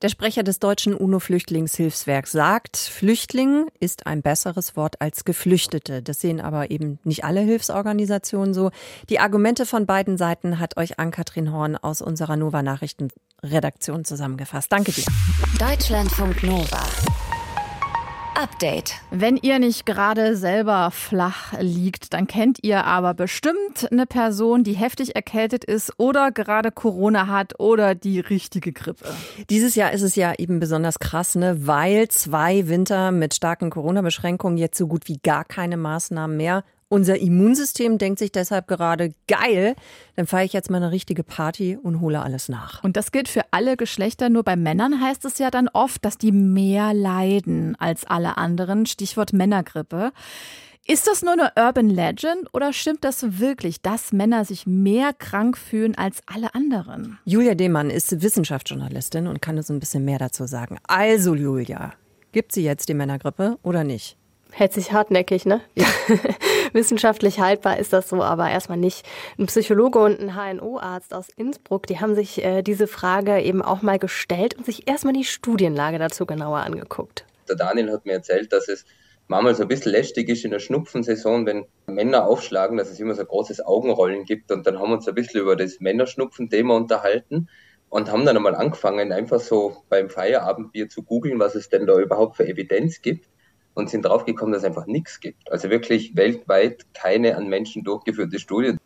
Der 0.02 0.09
Sprecher 0.09 0.45
des 0.45 0.61
deutschen 0.61 0.95
UNO-Flüchtlingshilfswerks 0.95 2.30
sagt, 2.30 2.76
Flüchtling 2.76 3.66
ist 3.80 4.06
ein 4.06 4.23
besseres 4.23 4.76
Wort 4.76 5.00
als 5.00 5.25
Geflüchtete. 5.25 6.02
Das 6.02 6.21
sehen 6.21 6.40
aber 6.40 6.71
eben 6.71 7.00
nicht 7.02 7.25
alle 7.25 7.40
Hilfsorganisationen 7.40 8.54
so. 8.54 8.71
Die 9.09 9.18
Argumente 9.18 9.66
von 9.66 9.87
beiden 9.87 10.18
Seiten 10.18 10.61
hat 10.61 10.76
euch 10.76 10.99
Ann-Kathrin 10.99 11.52
Horn 11.52 11.76
aus 11.76 12.02
unserer 12.02 12.37
Nova 12.37 12.62
Nachrichtenredaktion 12.62 14.04
zusammengefasst. 14.04 14.71
Danke 14.71 14.92
dir. 14.92 15.04
Deutschlandfunk 15.59 16.45
Nova. 16.45 16.85
Update. 18.37 18.95
Wenn 19.11 19.38
ihr 19.38 19.59
nicht 19.59 19.87
gerade 19.87 20.37
selber 20.37 20.90
flach 20.90 21.55
liegt, 21.59 22.12
dann 22.12 22.26
kennt 22.26 22.59
ihr 22.62 22.85
aber 22.85 23.14
bestimmt 23.14 23.90
eine 23.90 24.05
Person, 24.05 24.62
die 24.62 24.75
heftig 24.75 25.16
erkältet 25.16 25.64
ist 25.64 25.93
oder 25.97 26.33
gerade 26.33 26.71
Corona 26.71 27.28
hat 27.28 27.59
oder 27.59 27.95
die 27.95 28.21
richtige 28.21 28.73
Grippe. 28.73 29.07
Dieses 29.49 29.75
Jahr 29.75 29.93
ist 29.93 30.02
es 30.02 30.16
ja 30.16 30.35
eben 30.37 30.61
besonders 30.61 30.99
krass, 30.99 31.35
ne, 31.35 31.66
weil 31.66 32.09
zwei 32.09 32.69
Winter 32.69 33.11
mit 33.11 33.35
starken 33.35 33.71
Corona-Beschränkungen 33.71 34.59
jetzt 34.59 34.76
so 34.76 34.87
gut 34.87 35.09
wie 35.09 35.19
gar 35.23 35.45
keine 35.45 35.78
Maßnahmen 35.78 36.37
mehr 36.37 36.62
unser 36.88 37.19
Immunsystem 37.19 37.99
denkt 37.99 38.19
sich 38.19 38.33
deshalb 38.33 38.69
gerade, 38.69 39.12
geil, 39.26 39.75
dann 40.14 40.26
fahre 40.26 40.45
ich 40.45 40.52
jetzt 40.52 40.71
mal 40.71 40.76
eine 40.76 40.93
richtige 40.93 41.25
Party 41.25 41.76
und 41.81 42.00
hole 42.00 42.23
alles 42.23 42.49
nach. 42.49 42.83
Und 42.85 42.97
das 42.97 43.12
gilt 43.12 43.28
für 43.28 43.43
alle 43.50 43.76
Geschlechter. 43.76 44.28
Nur 44.28 44.45
bei 44.45 44.57
Männern 44.57 45.00
heißt 45.00 45.25
es 45.25 45.38
ja 45.38 45.50
dann 45.50 45.69
oft, 45.69 46.05
dass 46.05 46.19
die 46.19 46.33
mehr 46.33 46.95
leiden 46.95 47.76
als 47.78 48.05
alle 48.05 48.37
anderen. 48.37 48.87
Stichwort 48.87 49.33
Männergrippe. 49.33 50.12
Ist 50.88 51.09
das 51.09 51.23
nur 51.23 51.33
eine 51.33 51.50
Urban 51.57 51.90
Legend 51.90 52.49
oder 52.52 52.73
stimmt 52.73 53.02
das 53.02 53.40
wirklich, 53.40 53.83
dass 53.83 54.12
Männer 54.12 54.45
sich 54.45 54.66
mehr 54.66 55.12
krank 55.12 55.59
fühlen 55.59 55.99
als 55.99 56.21
alle 56.26 56.55
anderen? 56.55 57.19
Julia 57.25 57.57
Demann 57.57 57.90
ist 57.90 58.23
Wissenschaftsjournalistin 58.23 59.26
und 59.26 59.43
kann 59.43 59.57
uns 59.57 59.69
ein 59.69 59.81
bisschen 59.81 60.05
mehr 60.05 60.21
dazu 60.21 60.47
sagen. 60.47 60.78
Also, 60.87 61.35
Julia, 61.35 61.95
gibt 62.31 62.52
sie 62.52 62.62
jetzt 62.62 62.88
die 62.88 62.95
Männergrippe 62.95 63.59
oder 63.64 63.83
nicht? 63.83 64.16
hält 64.57 64.73
sich 64.73 64.93
hartnäckig, 64.93 65.45
ne? 65.45 65.61
Ja. 65.75 65.87
Wissenschaftlich 66.73 67.40
haltbar 67.40 67.78
ist 67.78 67.92
das 67.92 68.08
so, 68.08 68.23
aber 68.23 68.49
erstmal 68.50 68.78
nicht. 68.78 69.06
Ein 69.38 69.46
Psychologe 69.46 69.99
und 69.99 70.20
ein 70.20 70.35
HNO-Arzt 70.35 71.14
aus 71.14 71.28
Innsbruck, 71.37 71.87
die 71.87 72.00
haben 72.00 72.14
sich 72.14 72.44
äh, 72.44 72.62
diese 72.62 72.87
Frage 72.87 73.40
eben 73.40 73.62
auch 73.62 73.82
mal 73.82 73.99
gestellt 73.99 74.55
und 74.55 74.66
sich 74.66 74.88
erstmal 74.88 75.14
die 75.14 75.24
Studienlage 75.24 75.98
dazu 75.98 76.26
genauer 76.26 76.59
angeguckt. 76.59 77.24
Der 77.48 77.57
Daniel 77.57 77.92
hat 77.92 78.07
mir 78.07 78.14
erzählt, 78.14 78.52
dass 78.52 78.68
es 78.68 78.85
manchmal 79.29 79.55
so 79.55 79.62
ein 79.62 79.68
bisschen 79.68 79.92
lästig 79.92 80.29
ist 80.29 80.44
in 80.44 80.50
der 80.50 80.59
Schnupfensaison, 80.59 81.46
wenn 81.46 81.66
Männer 81.87 82.26
aufschlagen, 82.26 82.76
dass 82.76 82.90
es 82.90 83.00
immer 83.00 83.14
so 83.14 83.22
ein 83.22 83.29
großes 83.29 83.64
Augenrollen 83.64 84.24
gibt. 84.24 84.50
Und 84.50 84.66
dann 84.66 84.79
haben 84.79 84.90
wir 84.90 84.96
uns 84.96 85.09
ein 85.09 85.14
bisschen 85.14 85.40
über 85.40 85.57
das 85.57 85.81
Männerschnupfen-Thema 85.81 86.76
unterhalten 86.76 87.48
und 87.88 88.11
haben 88.11 88.24
dann 88.24 88.37
einmal 88.37 88.55
angefangen, 88.55 89.12
einfach 89.12 89.40
so 89.40 89.76
beim 89.88 90.11
Feierabendbier 90.11 90.88
zu 90.88 91.02
googeln, 91.02 91.38
was 91.38 91.55
es 91.55 91.68
denn 91.68 91.87
da 91.87 91.98
überhaupt 91.98 92.37
für 92.37 92.46
Evidenz 92.46 93.00
gibt 93.00 93.29
und 93.76 93.90
sind 93.90 94.04
draufgekommen, 94.04 94.52
dass 94.52 94.62
es 94.62 94.68
einfach 94.68 94.86
nichts 94.86 95.20
gibt. 95.20 95.52
Also 95.52 95.70
wirklich 95.70 96.16
weltweit 96.16 96.82
keine 96.94 97.36
an 97.36 97.46
Menschen 97.48 97.84
durchgeführte 97.84 98.38
Studie. 98.40 98.76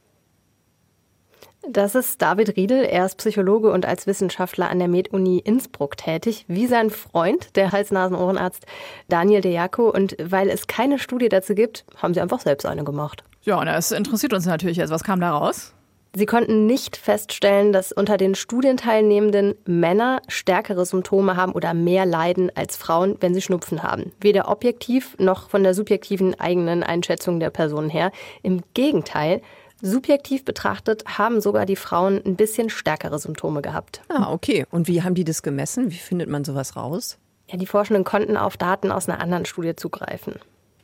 Das 1.68 1.94
ist 1.94 2.20
David 2.20 2.56
Riedel. 2.56 2.84
Er 2.84 3.06
ist 3.06 3.16
Psychologe 3.18 3.70
und 3.70 3.86
als 3.86 4.06
Wissenschaftler 4.06 4.68
an 4.68 4.78
der 4.78 4.88
Med-Uni 4.88 5.38
Innsbruck 5.38 5.96
tätig, 5.96 6.44
wie 6.48 6.66
sein 6.66 6.90
Freund, 6.90 7.54
der 7.54 7.70
Hals-Nasen-Ohrenarzt 7.70 8.66
Daniel 9.08 9.40
Dejako. 9.40 9.90
Und 9.90 10.16
weil 10.20 10.48
es 10.48 10.66
keine 10.66 10.98
Studie 10.98 11.28
dazu 11.28 11.54
gibt, 11.54 11.84
haben 11.96 12.12
sie 12.14 12.20
einfach 12.20 12.40
selbst 12.40 12.66
eine 12.66 12.82
gemacht. 12.82 13.22
Ja, 13.42 13.60
und 13.60 13.66
das 13.66 13.92
interessiert 13.92 14.32
uns 14.32 14.46
natürlich 14.46 14.78
jetzt. 14.78 14.90
Was 14.90 15.04
kam 15.04 15.20
da 15.20 15.30
raus? 15.30 15.74
Sie 16.14 16.26
konnten 16.26 16.66
nicht 16.66 16.96
feststellen, 16.96 17.72
dass 17.72 17.92
unter 17.92 18.16
den 18.16 18.34
Studienteilnehmenden 18.34 19.54
Männer 19.64 20.22
stärkere 20.26 20.84
Symptome 20.84 21.36
haben 21.36 21.52
oder 21.52 21.72
mehr 21.72 22.04
leiden 22.04 22.50
als 22.56 22.76
Frauen, 22.76 23.16
wenn 23.20 23.32
sie 23.32 23.42
Schnupfen 23.42 23.84
haben. 23.84 24.10
Weder 24.20 24.48
objektiv 24.48 25.16
noch 25.18 25.48
von 25.48 25.62
der 25.62 25.72
subjektiven 25.72 26.38
eigenen 26.38 26.82
Einschätzung 26.82 27.38
der 27.38 27.50
Person 27.50 27.88
her. 27.88 28.10
Im 28.42 28.62
Gegenteil, 28.74 29.40
subjektiv 29.80 30.44
betrachtet 30.44 31.04
haben 31.06 31.40
sogar 31.40 31.64
die 31.64 31.76
Frauen 31.76 32.20
ein 32.26 32.34
bisschen 32.34 32.70
stärkere 32.70 33.20
Symptome 33.20 33.62
gehabt. 33.62 34.02
Ah, 34.08 34.32
okay. 34.32 34.66
Und 34.70 34.88
wie 34.88 35.02
haben 35.02 35.14
die 35.14 35.24
das 35.24 35.44
gemessen? 35.44 35.92
Wie 35.92 35.96
findet 35.96 36.28
man 36.28 36.44
sowas 36.44 36.74
raus? 36.74 37.18
Ja, 37.48 37.56
die 37.56 37.66
Forschenden 37.66 38.04
konnten 38.04 38.36
auf 38.36 38.56
Daten 38.56 38.90
aus 38.90 39.08
einer 39.08 39.20
anderen 39.20 39.44
Studie 39.44 39.76
zugreifen. 39.76 40.34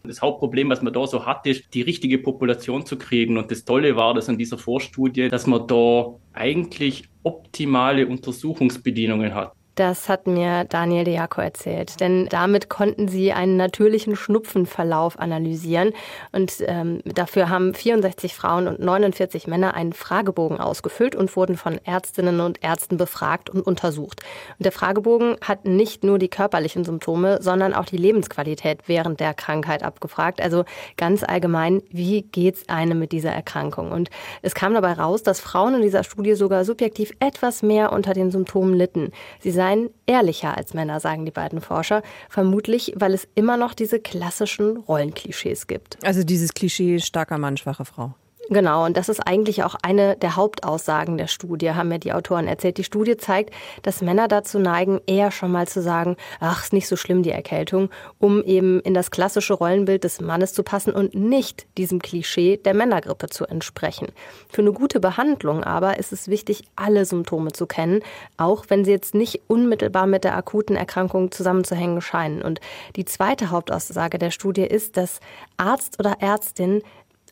Das 0.09 0.23
Hauptproblem, 0.23 0.69
was 0.71 0.83
man 0.83 0.93
da 0.93 1.07
so 1.07 1.27
hat, 1.27 1.47
ist, 1.47 1.75
die 1.75 1.83
richtige 1.83 2.19
Population 2.19 2.87
zu 2.87 2.97
kriegen. 2.97 3.39
Und 3.39 3.51
das 3.51 3.65
Tolle 3.65 3.97
war 3.97 4.15
das 4.15 4.29
an 4.29 4.39
dieser 4.39 4.59
Vorstudie, 4.59 5.29
dass 5.29 5.47
man 5.47 5.67
da 5.67 6.15
eigentlich 6.33 7.09
optimale 7.23 8.07
Untersuchungsbedingungen 8.07 9.35
hat. 9.35 9.53
Das 9.77 10.09
hat 10.09 10.27
mir 10.27 10.65
Daniel 10.65 11.05
De 11.05 11.15
Jaco 11.15 11.43
erzählt. 11.43 12.01
Denn 12.01 12.29
damit 12.31 12.71
konnten 12.71 13.09
sie 13.09 13.35
einen 13.35 13.59
natürlichen 13.59 14.17
Schnupfenverlauf 14.17 15.19
analysieren. 15.19 15.93
Und 16.33 16.55
ähm, 16.67 17.03
dafür 17.05 17.51
haben 17.51 17.75
64 17.75 18.35
Frauen 18.35 18.69
und 18.69 18.81
49 18.81 19.47
Männer 19.47 19.75
einen 19.75 19.93
Fragebogen 19.93 20.59
ausgefüllt 20.61 21.15
und 21.15 21.37
wurden 21.37 21.59
von 21.59 21.79
Ärztinnen 21.85 22.41
und 22.41 22.65
Ärzten 22.65 22.97
befragt 22.97 23.51
und 23.51 23.67
untersucht. 23.67 24.23
Und 24.59 24.65
der 24.65 24.73
Fragebogen 24.73 25.37
hat 25.43 25.67
nicht 25.67 26.05
nur 26.05 26.19
die 26.19 26.29
körperlichen 26.29 26.85
Symptome, 26.85 27.43
sondern 27.43 27.75
auch 27.75 27.85
die 27.85 27.99
Lebensqualität 27.99 28.81
während 28.87 29.21
der 29.21 29.35
Krankheit 29.35 29.83
abgefragt. 29.83 30.41
Also 30.41 30.65
ganz 30.97 31.23
allgemein, 31.23 31.83
wie 31.91 32.23
geht's 32.23 32.67
einem 32.71 32.99
mit 32.99 33.13
dieser 33.13 33.33
Erkrankung? 33.33 33.93
Und 33.93 34.09
es 34.41 34.55
kam 34.55 34.73
dabei 34.73 34.95
raus, 34.95 35.23
dass 35.23 35.39
Frauen 35.39 35.75
in 35.75 35.83
dieser 35.83 36.03
Studie 36.03 36.35
sogar 36.35 36.65
subjektiv 36.65 37.13
etwas 37.21 37.63
mehr 37.63 37.93
unter 37.93 38.15
den 38.15 38.31
Symptomen 38.31 38.73
litten. 38.73 39.13
Sie 39.41 39.51
seien 39.67 39.91
ehrlicher 40.07 40.57
als 40.57 40.75
Männer, 40.75 41.01
sagen 41.01 41.25
die 41.25 41.33
beiden 41.33 41.61
Forscher. 41.61 42.03
Vermutlich, 42.29 42.93
weil 42.97 43.15
es 43.15 43.27
immer 43.35 43.57
noch 43.57 43.75
diese 43.75 43.99
klassischen 43.99 44.77
Rollenklischees 44.77 45.67
gibt. 45.67 45.99
Also 46.05 46.23
dieses 46.23 46.55
Klischee 46.55 47.01
starker 47.01 47.39
Mann, 47.39 47.57
schwache 47.57 47.85
Frau. 47.85 48.15
Genau, 48.49 48.85
und 48.85 48.97
das 48.97 49.09
ist 49.09 49.21
eigentlich 49.27 49.65
auch 49.65 49.75
eine 49.83 50.17
der 50.17 50.37
Hauptaussagen 50.37 51.19
der 51.19 51.27
Studie, 51.27 51.73
haben 51.73 51.89
mir 51.89 51.99
die 51.99 52.13
Autoren 52.13 52.47
erzählt. 52.47 52.79
Die 52.79 52.85
Studie 52.85 53.17
zeigt, 53.17 53.53
dass 53.83 54.03
Männer 54.03 54.29
dazu 54.29 54.61
neigen, 54.61 55.01
eher 55.07 55.33
schon 55.33 55.51
mal 55.51 55.67
zu 55.67 55.83
sagen, 55.83 56.17
ach, 56.39 56.63
ist 56.63 56.73
nicht 56.73 56.87
so 56.87 56.95
schlimm 56.95 57.25
die 57.25 57.33
Erkältung, 57.33 57.91
um 58.19 58.45
eben 58.45 58.81
in 58.81 58.95
das 58.95 59.11
klassische 59.11 59.55
Rollenbild 59.55 60.05
des 60.05 60.21
Mannes 60.21 60.53
zu 60.53 60.63
passen 60.63 60.93
und 60.93 61.15
nicht 61.15 61.67
diesem 61.77 62.01
Klischee 62.01 62.57
der 62.57 62.75
Männergrippe 62.75 63.29
zu 63.29 63.47
entsprechen. 63.47 64.09
Für 64.49 64.63
eine 64.63 64.73
gute 64.73 65.01
Behandlung 65.01 65.65
aber 65.65 65.99
ist 65.99 66.13
es 66.13 66.29
wichtig, 66.29 66.63
alle 66.77 67.05
Symptome 67.05 67.51
zu 67.51 67.67
kennen, 67.67 68.01
auch 68.37 68.67
wenn 68.69 68.85
sie 68.85 68.93
jetzt 68.93 69.15
nicht 69.15 69.41
unmittelbar 69.49 70.07
mit 70.07 70.23
der 70.23 70.37
akuten 70.37 70.77
Erkrankung 70.77 71.33
zusammenzuhängen 71.33 72.01
scheinen. 72.01 72.43
Und 72.43 72.61
die 72.95 73.05
zweite 73.05 73.51
Hauptaussage 73.51 74.19
der 74.19 74.31
Studie 74.31 74.65
ist, 74.65 74.97
dass 74.97 75.19
Arzt 75.57 75.99
oder 75.99 76.19
Ärztin 76.21 76.83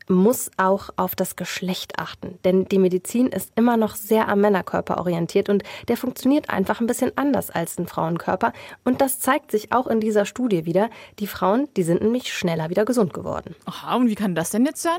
muss 0.08 0.50
auch 0.56 0.90
auf 0.96 1.14
das 1.14 1.36
Geschlecht 1.36 1.98
achten. 1.98 2.38
Denn 2.44 2.66
die 2.66 2.78
Medizin 2.78 3.28
ist 3.28 3.52
immer 3.56 3.76
noch 3.76 3.96
sehr 3.96 4.28
am 4.28 4.40
Männerkörper 4.40 4.98
orientiert 4.98 5.48
und 5.48 5.62
der 5.88 5.96
funktioniert 5.96 6.50
einfach 6.50 6.80
ein 6.80 6.86
bisschen 6.86 7.12
anders 7.16 7.50
als 7.50 7.78
ein 7.78 7.86
Frauenkörper. 7.86 8.52
Und 8.84 9.00
das 9.00 9.20
zeigt 9.20 9.50
sich 9.50 9.72
auch 9.72 9.86
in 9.86 10.00
dieser 10.00 10.26
Studie 10.26 10.66
wieder. 10.66 10.90
Die 11.18 11.26
Frauen, 11.26 11.68
die 11.76 11.82
sind 11.82 12.02
nämlich 12.02 12.32
schneller 12.32 12.70
wieder 12.70 12.84
gesund 12.84 13.14
geworden. 13.14 13.54
Aha, 13.64 13.96
und 13.96 14.08
wie 14.08 14.14
kann 14.14 14.34
das 14.34 14.50
denn 14.50 14.66
jetzt 14.66 14.82
sein? 14.82 14.98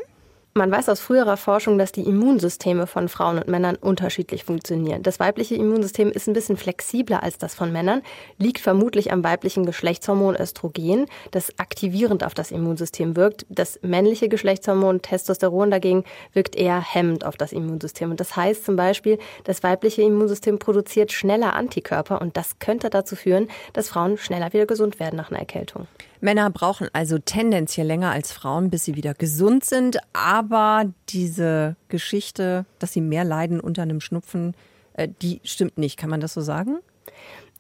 Man 0.58 0.72
weiß 0.72 0.88
aus 0.88 1.02
früherer 1.02 1.36
Forschung, 1.36 1.78
dass 1.78 1.92
die 1.92 2.08
Immunsysteme 2.08 2.88
von 2.88 3.10
Frauen 3.10 3.40
und 3.40 3.50
Männern 3.50 3.76
unterschiedlich 3.76 4.46
funktionieren. 4.46 5.04
Das 5.04 5.20
weibliche 5.20 5.56
Immunsystem 5.56 6.10
ist 6.10 6.30
ein 6.30 6.34
bisschen 6.34 6.56
flexibler 6.56 7.24
als 7.24 7.38
das 7.38 7.54
von 7.54 7.74
Männern, 7.74 8.02
liegt 8.38 8.60
vermutlich 8.62 9.12
am 9.12 9.22
weiblichen 9.22 9.66
Geschlechtshormon 9.66 10.38
Östrogen, 10.38 11.08
das 11.32 11.52
aktivierend 11.60 12.24
auf 12.24 12.34
das 12.34 12.52
Immunsystem 12.52 13.18
wirkt. 13.18 13.46
Das 13.50 13.80
männliche 13.82 14.30
Geschlechtshormon 14.30 15.02
Testosteron 15.02 15.72
dagegen 15.72 16.06
wirkt 16.32 16.56
eher 16.56 16.80
hemmend 16.80 17.26
auf 17.26 17.36
das 17.36 17.52
Immunsystem. 17.52 18.12
Und 18.12 18.22
das 18.22 18.38
heißt 18.38 18.64
zum 18.64 18.78
Beispiel, 18.78 19.20
das 19.44 19.62
weibliche 19.62 20.04
Immunsystem 20.04 20.58
produziert 20.58 21.12
schneller 21.12 21.54
Antikörper 21.54 22.22
und 22.22 22.38
das 22.38 22.60
könnte 22.60 22.90
dazu 22.90 23.18
führen, 23.18 23.50
dass 23.74 23.90
Frauen 23.90 24.18
schneller 24.18 24.54
wieder 24.54 24.68
gesund 24.68 25.02
werden 25.02 25.18
nach 25.18 25.32
einer 25.32 25.40
Erkältung. 25.40 25.88
Männer 26.26 26.50
brauchen 26.50 26.90
also 26.92 27.20
tendenziell 27.20 27.88
länger 27.88 28.12
als 28.12 28.32
Frauen, 28.34 28.70
bis 28.70 28.84
sie 28.84 28.96
wieder 28.96 29.14
gesund 29.14 29.64
sind. 29.64 30.00
Aber 30.12 30.92
diese 31.10 31.78
Geschichte, 31.88 32.66
dass 32.80 32.92
sie 32.92 33.02
mehr 33.02 33.24
leiden 33.24 33.62
unter 33.62 33.84
einem 33.84 34.02
Schnupfen, 34.02 34.56
äh, 34.94 35.08
die 35.22 35.40
stimmt 35.44 35.78
nicht. 35.78 35.98
Kann 35.98 36.10
man 36.10 36.20
das 36.20 36.34
so 36.34 36.42
sagen? 36.42 36.80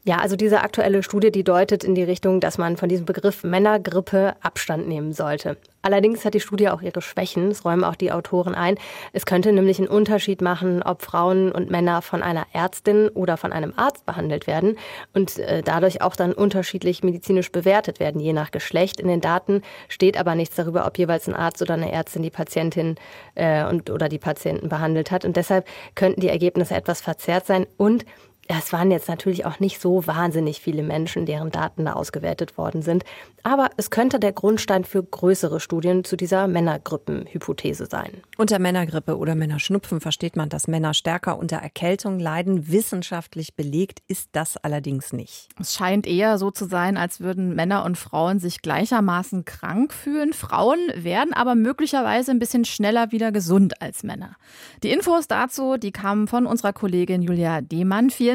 Ja, 0.08 0.20
also 0.20 0.36
diese 0.36 0.62
aktuelle 0.62 1.02
Studie, 1.02 1.32
die 1.32 1.44
deutet 1.44 1.84
in 1.84 1.96
die 1.96 2.04
Richtung, 2.04 2.39
dass 2.39 2.60
man 2.60 2.78
von 2.78 2.89
diesem 2.89 3.08
Begriff 3.08 3.44
Männergrippe 3.44 4.36
Abstand 4.39 4.88
nehmen 4.88 5.13
sollte. 5.13 5.58
Allerdings 5.82 6.24
hat 6.24 6.36
die 6.36 6.39
Studie 6.39 6.70
auch 6.70 6.84
ihre 6.84 7.02
Schwächen, 7.02 7.50
das 7.50 7.65
räumen 7.65 7.84
auch 7.84 7.96
die 7.96 8.12
Autoren 8.12 8.54
ein. 8.54 8.78
Es 9.13 9.26
könnte 9.26 9.52
nämlich 9.52 9.80
einen 9.80 9.88
Unterschied 9.88 10.41
machen, 10.41 10.84
ob 10.84 11.02
Frauen 11.02 11.52
und 11.52 11.72
Männer 11.72 12.04
von 12.04 12.22
einer 12.22 12.46
Ärztin 12.54 13.10
oder 13.10 13.36
von 13.36 13.52
einem 13.52 13.74
Arzt 13.78 14.06
behandelt 14.06 14.46
werden 14.46 14.78
und 15.13 15.39
äh, 15.39 15.63
dadurch 15.63 16.04
auch 16.04 16.15
dann 16.15 16.34
unterschiedlich 16.34 17.04
medizinisch 17.04 17.52
bewertet 17.52 18.00
werden, 18.00 18.22
je 18.22 18.34
nach 18.34 18.52
Geschlecht. 18.52 19.00
In 19.00 19.08
den 19.08 19.22
Daten 19.22 19.63
steht 19.89 20.20
aber 20.20 20.36
nichts 20.36 20.56
darüber, 20.56 20.86
ob 20.86 21.00
jeweils 21.00 21.28
ein 21.28 21.36
Arzt 21.36 21.63
oder 21.63 21.74
eine 21.74 21.91
Ärztin 21.91 22.22
die 22.22 22.30
Patientin 22.30 22.96
äh, 23.34 23.65
und, 23.65 23.89
oder 23.89 24.08
die 24.08 24.20
Patienten 24.20 24.70
behandelt 24.70 25.10
hat. 25.10 25.26
Und 25.26 25.36
deshalb 25.36 25.68
könnten 25.96 26.22
die 26.22 26.30
Ergebnisse 26.30 26.76
etwas 26.76 27.02
verzerrt 27.02 27.48
sein 27.48 27.65
und 27.78 28.06
es 28.48 28.72
waren 28.72 28.92
jetzt 28.92 29.10
natürlich 29.10 29.46
auch 29.46 29.60
nicht 29.60 29.82
so 29.82 30.06
wahnsinnig 30.06 30.62
viele 30.62 30.84
Menschen, 30.84 31.26
deren 31.26 31.50
Daten 31.50 31.86
da 31.86 31.94
ausgewertet 31.94 32.58
worden 32.58 32.84
sind. 32.84 33.04
Aber 33.42 33.70
es 33.78 33.90
könnte 33.90 34.20
der 34.20 34.34
Grundstein 34.34 34.86
für 34.86 35.04
größere 35.04 35.60
Studien 35.60 36.04
zu 36.04 36.16
dieser 36.16 36.48
Männergrippenhypothese 36.48 37.86
sein. 37.86 38.22
Unter 38.38 38.60
Männergrippe 38.60 39.18
oder 39.18 39.36
Männerschnupfen 39.36 40.00
versteht 40.00 40.36
man, 40.36 40.50
dass 40.50 40.68
Männer 40.68 40.94
stärker 40.94 41.38
unter 41.38 41.58
Erkältung 41.58 42.20
leiden. 42.20 42.72
Wissenschaftlich 42.72 43.56
belegt 43.56 44.00
ist 44.08 44.30
das 44.32 44.58
allerdings 44.58 45.14
nicht. 45.14 45.50
Es 45.60 45.76
scheint 45.76 46.08
eher 46.08 46.38
so 46.38 46.52
zu 46.52 46.66
sein, 46.66 46.98
als 46.98 47.20
würden 47.20 47.56
Männer 47.56 47.84
und 47.84 47.98
Frauen 47.98 48.40
sich 48.40 48.62
gleichermaßen 48.62 49.46
krank 49.46 49.94
fühlen. 49.94 50.34
Frauen 50.34 50.80
werden 50.96 51.34
aber 51.34 51.56
möglicherweise 51.56 52.32
ein 52.32 52.40
bisschen 52.40 52.66
schneller 52.66 53.12
wieder 53.12 53.32
gesund 53.32 53.82
als 53.82 54.04
Männer. 54.04 54.36
Die 54.84 54.92
Infos 54.92 55.28
dazu, 55.28 55.78
die 55.78 55.92
kamen 55.92 56.28
von 56.28 56.46
unserer 56.46 56.74
Kollegin 56.74 57.22
Julia 57.22 57.62
Demann. 57.62 58.10
Vielen 58.10 58.35